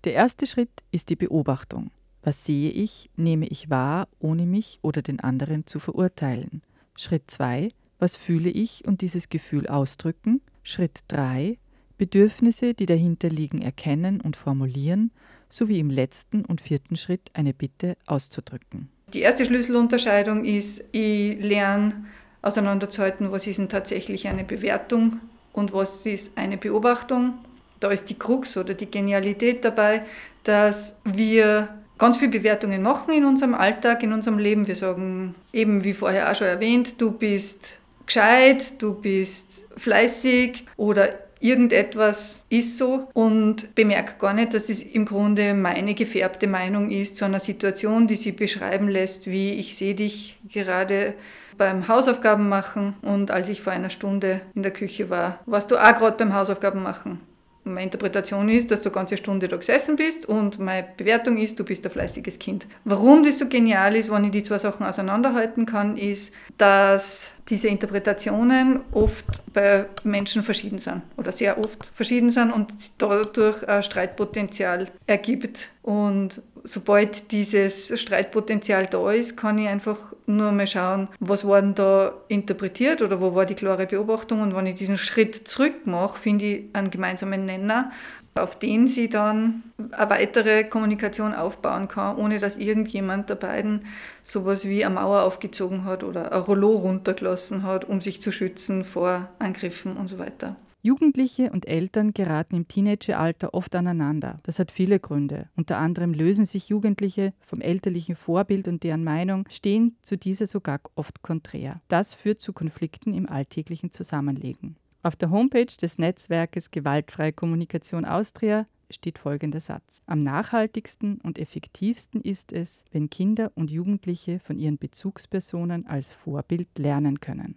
Der 0.03 0.13
erste 0.13 0.47
Schritt 0.47 0.71
ist 0.91 1.09
die 1.09 1.15
Beobachtung. 1.15 1.91
Was 2.23 2.45
sehe 2.45 2.71
ich, 2.71 3.09
nehme 3.15 3.47
ich 3.47 3.69
wahr, 3.69 4.07
ohne 4.19 4.45
mich 4.45 4.79
oder 4.81 5.01
den 5.01 5.19
anderen 5.19 5.65
zu 5.65 5.79
verurteilen. 5.79 6.61
Schritt 6.95 7.29
2. 7.31 7.69
Was 7.99 8.15
fühle 8.15 8.49
ich 8.49 8.85
und 8.85 9.01
dieses 9.01 9.29
Gefühl 9.29 9.67
ausdrücken. 9.67 10.41
Schritt 10.63 10.99
3. 11.07 11.57
Bedürfnisse, 11.97 12.73
die 12.73 12.85
dahinter 12.85 13.29
liegen, 13.29 13.61
erkennen 13.61 14.21
und 14.21 14.35
formulieren 14.35 15.11
sowie 15.51 15.79
im 15.79 15.89
letzten 15.89 16.45
und 16.45 16.61
vierten 16.61 16.95
Schritt 16.95 17.29
eine 17.33 17.53
Bitte 17.53 17.97
auszudrücken. 18.05 18.89
Die 19.13 19.21
erste 19.21 19.45
Schlüsselunterscheidung 19.45 20.45
ist, 20.45 20.83
ich 20.91 21.37
lerne 21.43 22.05
auseinanderzuhalten, 22.41 23.31
was 23.31 23.45
ist 23.45 23.59
denn 23.59 23.69
tatsächlich 23.69 24.27
eine 24.27 24.43
Bewertung 24.43 25.19
und 25.53 25.73
was 25.73 26.05
ist 26.05 26.37
eine 26.37 26.57
Beobachtung. 26.57 27.33
Da 27.79 27.89
ist 27.89 28.09
die 28.09 28.17
Krux 28.17 28.57
oder 28.57 28.73
die 28.73 28.89
Genialität 28.89 29.65
dabei, 29.65 30.03
dass 30.43 30.97
wir 31.03 31.67
ganz 31.97 32.17
viele 32.17 32.31
Bewertungen 32.31 32.81
machen 32.81 33.13
in 33.13 33.25
unserem 33.25 33.53
Alltag, 33.53 34.01
in 34.03 34.13
unserem 34.13 34.39
Leben. 34.39 34.67
Wir 34.67 34.75
sagen 34.75 35.35
eben, 35.51 35.83
wie 35.83 35.93
vorher 35.93 36.31
auch 36.31 36.35
schon 36.35 36.47
erwähnt, 36.47 36.99
du 36.99 37.11
bist 37.11 37.77
gescheit, 38.05 38.81
du 38.81 38.93
bist 38.93 39.63
fleißig 39.77 40.65
oder 40.77 41.09
irgendetwas 41.41 42.45
ist 42.49 42.77
so 42.77 43.07
und 43.13 43.75
bemerke 43.75 44.13
gar 44.19 44.33
nicht, 44.33 44.53
dass 44.53 44.69
es 44.69 44.81
im 44.81 45.05
Grunde 45.05 45.53
meine 45.53 45.93
gefärbte 45.95 46.47
Meinung 46.47 46.89
ist 46.91 47.17
zu 47.17 47.25
einer 47.25 47.39
Situation, 47.39 48.07
die 48.07 48.15
sie 48.15 48.31
beschreiben 48.31 48.87
lässt, 48.87 49.27
wie 49.27 49.53
ich 49.53 49.75
sehe 49.75 49.95
dich 49.95 50.39
gerade 50.47 51.15
beim 51.57 51.87
Hausaufgaben 51.87 52.47
machen 52.47 52.95
und 53.01 53.31
als 53.31 53.49
ich 53.49 53.61
vor 53.61 53.73
einer 53.73 53.89
Stunde 53.89 54.41
in 54.55 54.63
der 54.63 54.71
Küche 54.71 55.09
war, 55.09 55.39
warst 55.45 55.71
du 55.71 55.77
auch 55.77 55.95
gerade 55.95 56.17
beim 56.17 56.33
Hausaufgaben 56.33 56.81
machen. 56.81 57.19
Meine 57.63 57.83
Interpretation 57.83 58.49
ist, 58.49 58.71
dass 58.71 58.81
du 58.81 58.89
eine 58.89 58.95
ganze 58.95 59.17
Stunde 59.17 59.47
da 59.47 59.55
gesessen 59.55 59.95
bist 59.95 60.25
und 60.25 60.57
meine 60.57 60.87
Bewertung 60.97 61.37
ist, 61.37 61.59
du 61.59 61.63
bist 61.63 61.85
ein 61.85 61.91
fleißiges 61.91 62.39
Kind. 62.39 62.65
Warum 62.85 63.23
das 63.23 63.37
so 63.37 63.47
genial 63.47 63.95
ist, 63.95 64.11
wenn 64.11 64.23
ich 64.23 64.31
die 64.31 64.41
zwei 64.41 64.57
Sachen 64.57 64.83
auseinanderhalten 64.83 65.67
kann, 65.67 65.95
ist, 65.95 66.33
dass 66.57 67.29
diese 67.49 67.67
Interpretationen 67.67 68.81
oft 68.91 69.43
bei 69.53 69.85
Menschen 70.03 70.41
verschieden 70.41 70.79
sind 70.79 71.03
oder 71.17 71.31
sehr 71.31 71.59
oft 71.59 71.85
verschieden 71.93 72.31
sind 72.31 72.51
und 72.51 72.71
dadurch 72.97 73.67
ein 73.67 73.83
Streitpotenzial 73.83 74.87
ergibt. 75.05 75.67
Und 75.83 76.41
sobald 76.63 77.31
dieses 77.31 77.99
Streitpotenzial 77.99 78.87
da 78.87 79.11
ist, 79.11 79.37
kann 79.37 79.57
ich 79.57 79.67
einfach 79.67 80.13
nur 80.25 80.51
mal 80.51 80.67
schauen, 80.67 81.07
was 81.19 81.47
war 81.47 81.61
denn 81.61 81.75
da 81.75 82.13
interpretiert 82.27 83.01
oder 83.01 83.21
wo 83.21 83.35
war 83.35 83.45
die 83.45 83.55
klare 83.55 83.87
Beobachtung. 83.87 84.41
Und 84.41 84.55
wenn 84.55 84.67
ich 84.67 84.75
diesen 84.75 84.97
Schritt 84.97 85.47
zurück 85.47 85.85
mache, 85.85 86.19
finde 86.19 86.45
ich 86.45 86.63
einen 86.73 86.91
gemeinsamen 86.91 87.45
Nenner, 87.45 87.91
auf 88.35 88.57
den 88.57 88.87
sie 88.87 89.09
dann 89.09 89.63
eine 89.91 90.09
weitere 90.09 90.63
Kommunikation 90.63 91.33
aufbauen 91.33 91.87
kann, 91.87 92.15
ohne 92.15 92.39
dass 92.39 92.57
irgendjemand 92.57 93.29
der 93.29 93.35
beiden 93.35 93.85
sowas 94.23 94.65
wie 94.65 94.85
eine 94.85 94.95
Mauer 94.95 95.23
aufgezogen 95.23 95.83
hat 95.83 96.03
oder 96.03 96.31
ein 96.31 96.41
Rollo 96.41 96.71
runtergelassen 96.71 97.63
hat, 97.63 97.83
um 97.85 97.99
sich 97.99 98.21
zu 98.21 98.31
schützen 98.31 98.85
vor 98.85 99.29
Angriffen 99.39 99.97
und 99.97 100.07
so 100.07 100.17
weiter. 100.17 100.55
Jugendliche 100.83 101.51
und 101.51 101.67
Eltern 101.67 102.11
geraten 102.13 102.55
im 102.55 102.67
Teenageralter 102.67 103.53
oft 103.53 103.75
aneinander. 103.75 104.37
Das 104.43 104.57
hat 104.57 104.71
viele 104.71 104.99
Gründe. 104.99 105.47
Unter 105.55 105.77
anderem 105.77 106.13
lösen 106.13 106.45
sich 106.45 106.69
Jugendliche 106.69 107.33
vom 107.39 107.61
elterlichen 107.61 108.15
Vorbild 108.15 108.67
und 108.67 108.83
deren 108.83 109.03
Meinung 109.03 109.45
stehen 109.47 109.95
zu 110.01 110.17
dieser 110.17 110.47
sogar 110.47 110.81
oft 110.95 111.21
konträr. 111.21 111.81
Das 111.87 112.15
führt 112.15 112.41
zu 112.41 112.51
Konflikten 112.51 113.13
im 113.13 113.29
alltäglichen 113.29 113.91
Zusammenlegen. 113.91 114.75
Auf 115.03 115.15
der 115.15 115.29
Homepage 115.29 115.65
des 115.65 115.99
Netzwerkes 115.99 116.71
Gewaltfreie 116.71 117.33
Kommunikation 117.33 118.03
Austria 118.03 118.65
steht 118.89 119.19
folgender 119.19 119.59
Satz. 119.59 120.01
Am 120.07 120.21
nachhaltigsten 120.21 121.21
und 121.21 121.37
effektivsten 121.37 122.21
ist 122.21 122.53
es, 122.53 122.85
wenn 122.91 123.09
Kinder 123.09 123.51
und 123.53 123.69
Jugendliche 123.69 124.39
von 124.39 124.57
ihren 124.57 124.79
Bezugspersonen 124.79 125.85
als 125.85 126.13
Vorbild 126.13 126.67
lernen 126.77 127.19
können. 127.19 127.55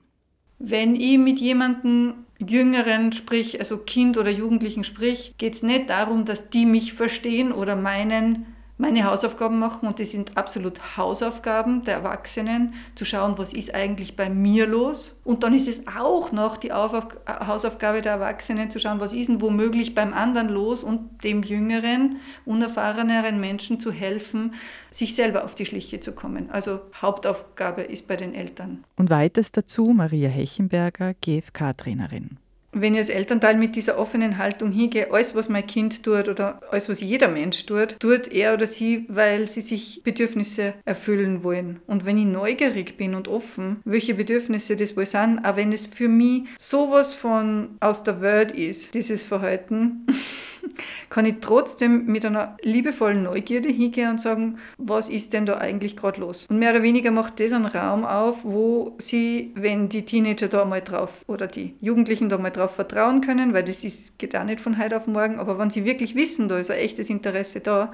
Wenn 0.58 0.94
ich 0.94 1.18
mit 1.18 1.40
jemandem 1.40 2.14
Jüngeren 2.38 3.12
sprich, 3.12 3.58
also 3.58 3.78
Kind 3.78 4.18
oder 4.18 4.30
Jugendlichen 4.30 4.84
sprich, 4.84 5.34
geht 5.38 5.54
es 5.54 5.62
nicht 5.62 5.90
darum, 5.90 6.24
dass 6.24 6.50
die 6.50 6.66
mich 6.66 6.94
verstehen 6.94 7.52
oder 7.52 7.76
meinen, 7.76 8.53
meine 8.76 9.04
Hausaufgaben 9.04 9.58
machen 9.58 9.86
und 9.86 10.00
das 10.00 10.10
sind 10.10 10.36
absolut 10.36 10.96
Hausaufgaben 10.96 11.84
der 11.84 11.94
Erwachsenen, 11.94 12.74
zu 12.96 13.04
schauen, 13.04 13.38
was 13.38 13.52
ist 13.52 13.72
eigentlich 13.74 14.16
bei 14.16 14.28
mir 14.28 14.66
los. 14.66 15.16
Und 15.22 15.44
dann 15.44 15.54
ist 15.54 15.68
es 15.68 15.86
auch 15.86 16.32
noch 16.32 16.56
die 16.56 16.72
Hausaufgabe 16.72 18.02
der 18.02 18.12
Erwachsenen 18.12 18.70
zu 18.70 18.80
schauen, 18.80 18.98
was 18.98 19.12
ist 19.12 19.28
denn 19.28 19.40
womöglich 19.40 19.94
beim 19.94 20.12
anderen 20.12 20.48
los 20.48 20.82
und 20.82 21.22
dem 21.22 21.44
jüngeren, 21.44 22.16
unerfahreneren 22.44 23.38
Menschen 23.38 23.78
zu 23.78 23.92
helfen, 23.92 24.54
sich 24.90 25.14
selber 25.14 25.44
auf 25.44 25.54
die 25.54 25.66
Schliche 25.66 26.00
zu 26.00 26.12
kommen. 26.12 26.50
Also 26.50 26.80
Hauptaufgabe 27.00 27.82
ist 27.82 28.08
bei 28.08 28.16
den 28.16 28.34
Eltern. 28.34 28.82
Und 28.96 29.08
weiters 29.08 29.52
dazu 29.52 29.92
Maria 29.94 30.28
Hechenberger, 30.28 31.14
GFK-Trainerin. 31.14 32.38
Wenn 32.74 32.94
ich 32.94 33.00
als 33.00 33.08
Elternteil 33.08 33.56
mit 33.56 33.76
dieser 33.76 33.98
offenen 33.98 34.38
Haltung 34.38 34.72
hingehe, 34.72 35.12
alles, 35.12 35.34
was 35.34 35.48
mein 35.48 35.66
Kind 35.66 36.02
tut 36.02 36.28
oder 36.28 36.60
alles, 36.70 36.88
was 36.88 37.00
jeder 37.00 37.28
Mensch 37.28 37.64
tut, 37.66 37.98
tut 38.00 38.32
er 38.32 38.54
oder 38.54 38.66
sie, 38.66 39.06
weil 39.08 39.46
sie 39.48 39.60
sich 39.60 40.02
Bedürfnisse 40.02 40.74
erfüllen 40.84 41.42
wollen. 41.42 41.80
Und 41.86 42.04
wenn 42.04 42.18
ich 42.18 42.26
neugierig 42.26 42.96
bin 42.96 43.14
und 43.14 43.28
offen, 43.28 43.80
welche 43.84 44.14
Bedürfnisse 44.14 44.76
das 44.76 44.96
wohl 44.96 45.06
sind, 45.06 45.44
auch 45.44 45.56
wenn 45.56 45.72
es 45.72 45.86
für 45.86 46.08
mich 46.08 46.44
sowas 46.58 47.14
von 47.14 47.76
aus 47.80 48.02
der 48.02 48.20
Welt 48.20 48.52
ist, 48.52 48.94
dieses 48.94 49.22
Verhalten, 49.22 50.06
kann 51.10 51.26
ich 51.26 51.36
trotzdem 51.40 52.06
mit 52.06 52.24
einer 52.24 52.56
liebevollen 52.62 53.22
Neugierde 53.22 53.68
hingehen 53.68 54.10
und 54.10 54.20
sagen, 54.20 54.58
was 54.78 55.08
ist 55.08 55.32
denn 55.32 55.46
da 55.46 55.58
eigentlich 55.58 55.96
gerade 55.96 56.20
los? 56.20 56.46
Und 56.48 56.58
mehr 56.58 56.70
oder 56.70 56.82
weniger 56.82 57.10
macht 57.10 57.40
das 57.40 57.52
einen 57.52 57.66
Raum 57.66 58.04
auf, 58.04 58.38
wo 58.42 58.96
sie, 58.98 59.52
wenn 59.54 59.88
die 59.88 60.04
Teenager 60.04 60.48
da 60.48 60.64
mal 60.64 60.80
drauf 60.80 61.24
oder 61.26 61.46
die 61.46 61.74
Jugendlichen 61.80 62.28
da 62.28 62.38
mal 62.38 62.50
drauf 62.50 62.74
vertrauen 62.74 63.20
können, 63.20 63.54
weil 63.54 63.64
das 63.64 63.84
ist, 63.84 64.18
geht 64.18 64.36
auch 64.36 64.44
nicht 64.44 64.60
von 64.60 64.78
heute 64.78 64.96
auf 64.96 65.06
morgen, 65.06 65.38
aber 65.38 65.58
wenn 65.58 65.70
sie 65.70 65.84
wirklich 65.84 66.14
wissen, 66.14 66.48
da 66.48 66.58
ist 66.58 66.70
ein 66.70 66.78
echtes 66.78 67.10
Interesse 67.10 67.60
da, 67.60 67.92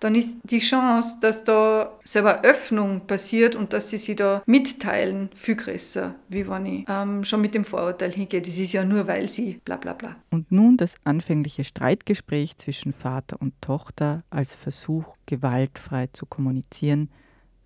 dann 0.00 0.14
ist 0.14 0.38
die 0.44 0.58
Chance, 0.58 1.18
dass 1.20 1.44
da 1.44 1.92
selber 2.04 2.42
Öffnung 2.42 3.06
passiert 3.06 3.54
und 3.54 3.72
dass 3.72 3.90
sie 3.90 3.98
sich 3.98 4.16
da 4.16 4.42
mitteilen, 4.46 5.28
viel 5.34 5.56
größer, 5.56 6.14
wie 6.28 6.48
wenn 6.48 6.66
ich 6.66 6.84
ähm, 6.88 7.22
schon 7.24 7.42
mit 7.42 7.54
dem 7.54 7.64
Vorurteil 7.64 8.12
hingehe. 8.12 8.40
Das 8.40 8.56
ist 8.56 8.72
ja 8.72 8.84
nur, 8.84 9.06
weil 9.06 9.28
sie 9.28 9.60
bla 9.64 9.76
bla 9.76 9.92
bla. 9.92 10.16
Und 10.30 10.50
nun 10.50 10.76
das 10.76 10.96
anfängliche 11.04 11.64
Streitgespräch 11.64 12.56
zwischen 12.56 12.92
Vater 12.92 13.36
und 13.40 13.54
Tochter 13.60 14.18
als 14.30 14.54
Versuch, 14.54 15.14
gewaltfrei 15.26 16.08
zu 16.12 16.24
kommunizieren, 16.26 17.10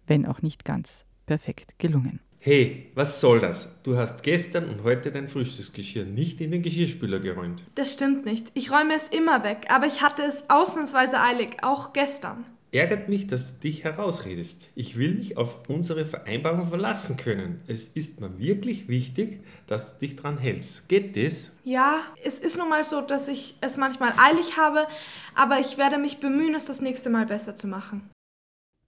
wenn 0.07 0.27
auch 0.27 0.43
nicht 0.43 0.65
ganz 0.65 1.05
perfekt 1.27 1.79
gelungen. 1.79 2.21
Hey, 2.47 2.91
was 2.95 3.23
soll 3.23 3.41
das? 3.41 3.75
Du 3.85 3.97
hast 3.97 4.23
gestern 4.23 4.69
und 4.69 4.83
heute 4.83 5.11
dein 5.11 5.29
Frühstücksgeschirr 5.29 6.05
nicht 6.05 6.43
in 6.43 6.51
den 6.51 6.61
Geschirrspüler 6.61 7.19
geräumt. 7.19 7.63
Das 7.75 7.95
stimmt 7.95 8.27
nicht. 8.27 8.53
Ich 8.53 8.71
räume 8.71 8.95
es 8.95 9.09
immer 9.09 9.45
weg, 9.45 9.69
aber 9.71 9.87
ich 9.87 10.03
hatte 10.03 10.25
es 10.25 10.45
ausnahmsweise 10.51 11.19
eilig, 11.19 11.57
auch 11.63 11.95
gestern. 11.95 12.45
Ärgert 12.71 13.09
mich, 13.09 13.29
dass 13.29 13.55
du 13.55 13.61
dich 13.63 13.85
herausredest. 13.85 14.67
Ich 14.75 14.99
will 14.99 15.15
mich 15.15 15.39
auf 15.39 15.67
unsere 15.71 16.05
Vereinbarung 16.05 16.67
verlassen 16.67 17.17
können. 17.17 17.63
Es 17.67 17.89
ist 17.89 18.21
mir 18.21 18.39
wirklich 18.39 18.89
wichtig, 18.89 19.43
dass 19.67 19.95
du 19.95 20.01
dich 20.01 20.17
dran 20.17 20.37
hältst. 20.37 20.87
Geht 20.91 21.17
das? 21.17 21.51
Ja, 21.65 22.01
es 22.23 22.41
ist 22.41 22.59
nun 22.59 22.69
mal 22.69 22.85
so, 22.85 23.01
dass 23.01 23.27
ich 23.27 23.57
es 23.63 23.79
manchmal 23.79 24.13
eilig 24.19 24.59
habe, 24.59 24.87
aber 25.35 25.61
ich 25.61 25.79
werde 25.79 25.97
mich 25.97 26.19
bemühen, 26.19 26.55
es 26.55 26.67
das 26.67 26.83
nächste 26.83 27.09
Mal 27.09 27.25
besser 27.25 27.57
zu 27.57 27.69
machen. 27.69 28.11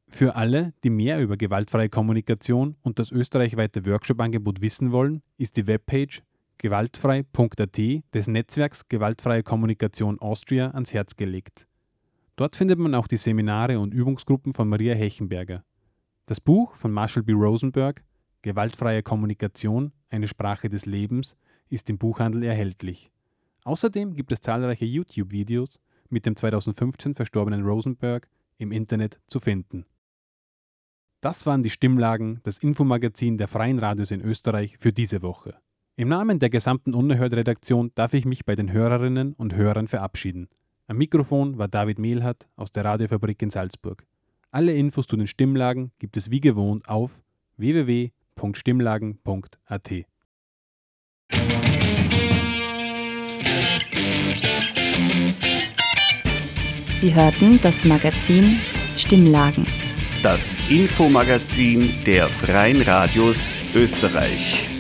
Für 0.09 0.37
alle, 0.37 0.73
die 0.83 0.91
mehr 0.91 1.21
über 1.21 1.37
gewaltfreie 1.37 1.89
Kommunikation 1.89 2.77
und 2.83 2.99
das 2.99 3.11
österreichweite 3.11 3.85
Workshop-Angebot 3.87 4.63
wissen 4.63 4.93
wollen, 4.93 5.23
ist 5.37 5.57
die 5.57 5.67
Webpage 5.67 6.23
gewaltfrei.at 6.59 7.79
des 8.15 8.27
Netzwerks 8.27 8.89
Gewaltfreie 8.89 9.43
Kommunikation 9.43 10.19
Austria 10.21 10.71
ans 10.71 10.95
Herz 10.95 11.17
gelegt. 11.17 11.67
Dort 12.37 12.57
findet 12.57 12.79
man 12.79 12.95
auch 12.95 13.09
die 13.09 13.17
Seminare 13.17 13.79
und 13.79 13.93
Übungsgruppen 13.93 14.53
von 14.53 14.69
Maria 14.69 14.95
Hechenberger. 14.95 15.65
Das 16.27 16.41
Buch 16.41 16.75
von 16.77 16.93
Marshall 16.93 17.23
B. 17.23 17.33
Rosenberg, 17.33 18.03
Gewaltfreie 18.43 19.03
Kommunikation, 19.03 19.93
eine 20.09 20.29
Sprache 20.29 20.69
des 20.69 20.87
Lebens, 20.87 21.37
ist 21.69 21.91
im 21.91 21.99
Buchhandel 21.99 22.45
erhältlich. 22.45 23.11
Außerdem 23.65 24.15
gibt 24.15 24.33
es 24.33 24.41
zahlreiche 24.41 24.85
YouTube-Videos 24.85 25.81
mit 26.09 26.25
dem 26.27 26.37
2015 26.37 27.15
verstorbenen 27.15 27.65
Rosenberg 27.65 28.29
im 28.59 28.71
Internet 28.73 29.19
zu 29.27 29.41
finden. 29.41 29.85
Das 31.21 31.47
waren 31.47 31.63
die 31.63 31.71
Stimmlagen, 31.71 32.41
das 32.43 32.59
Infomagazin 32.59 33.39
der 33.39 33.49
Freien 33.49 33.79
Radios 33.79 34.11
in 34.11 34.21
Österreich 34.21 34.77
für 34.79 34.93
diese 34.93 35.23
Woche. 35.23 35.55
Im 35.97 36.09
Namen 36.09 36.39
der 36.39 36.51
gesamten 36.51 36.93
Unerhört-Redaktion 36.93 37.91
darf 37.95 38.13
ich 38.13 38.27
mich 38.27 38.45
bei 38.45 38.55
den 38.55 38.71
Hörerinnen 38.71 39.33
und 39.33 39.55
Hörern 39.55 39.89
verabschieden. 39.89 40.49
Am 40.87 40.99
Mikrofon 40.99 41.57
war 41.57 41.69
David 41.69 41.99
Mehlhardt 41.99 42.47
aus 42.55 42.71
der 42.71 42.85
Radiofabrik 42.85 43.41
in 43.41 43.49
Salzburg. 43.51 44.05
Alle 44.51 44.75
Infos 44.75 45.07
zu 45.07 45.17
den 45.17 45.27
Stimmlagen 45.27 45.91
gibt 45.99 46.19
es 46.19 46.31
wie 46.31 46.41
gewohnt 46.41 46.87
auf 46.89 47.23
www.stimmlagen.at. 47.57 49.89
Sie 57.01 57.15
hörten 57.15 57.61
das 57.63 57.85
Magazin 57.85 58.59
Stimmlagen 58.97 59.67
das 60.27 60.57
Infomagazin 60.69 62.03
der 62.05 62.29
Freien 62.29 62.83
Radios 62.83 63.49
Österreich. 63.77 64.76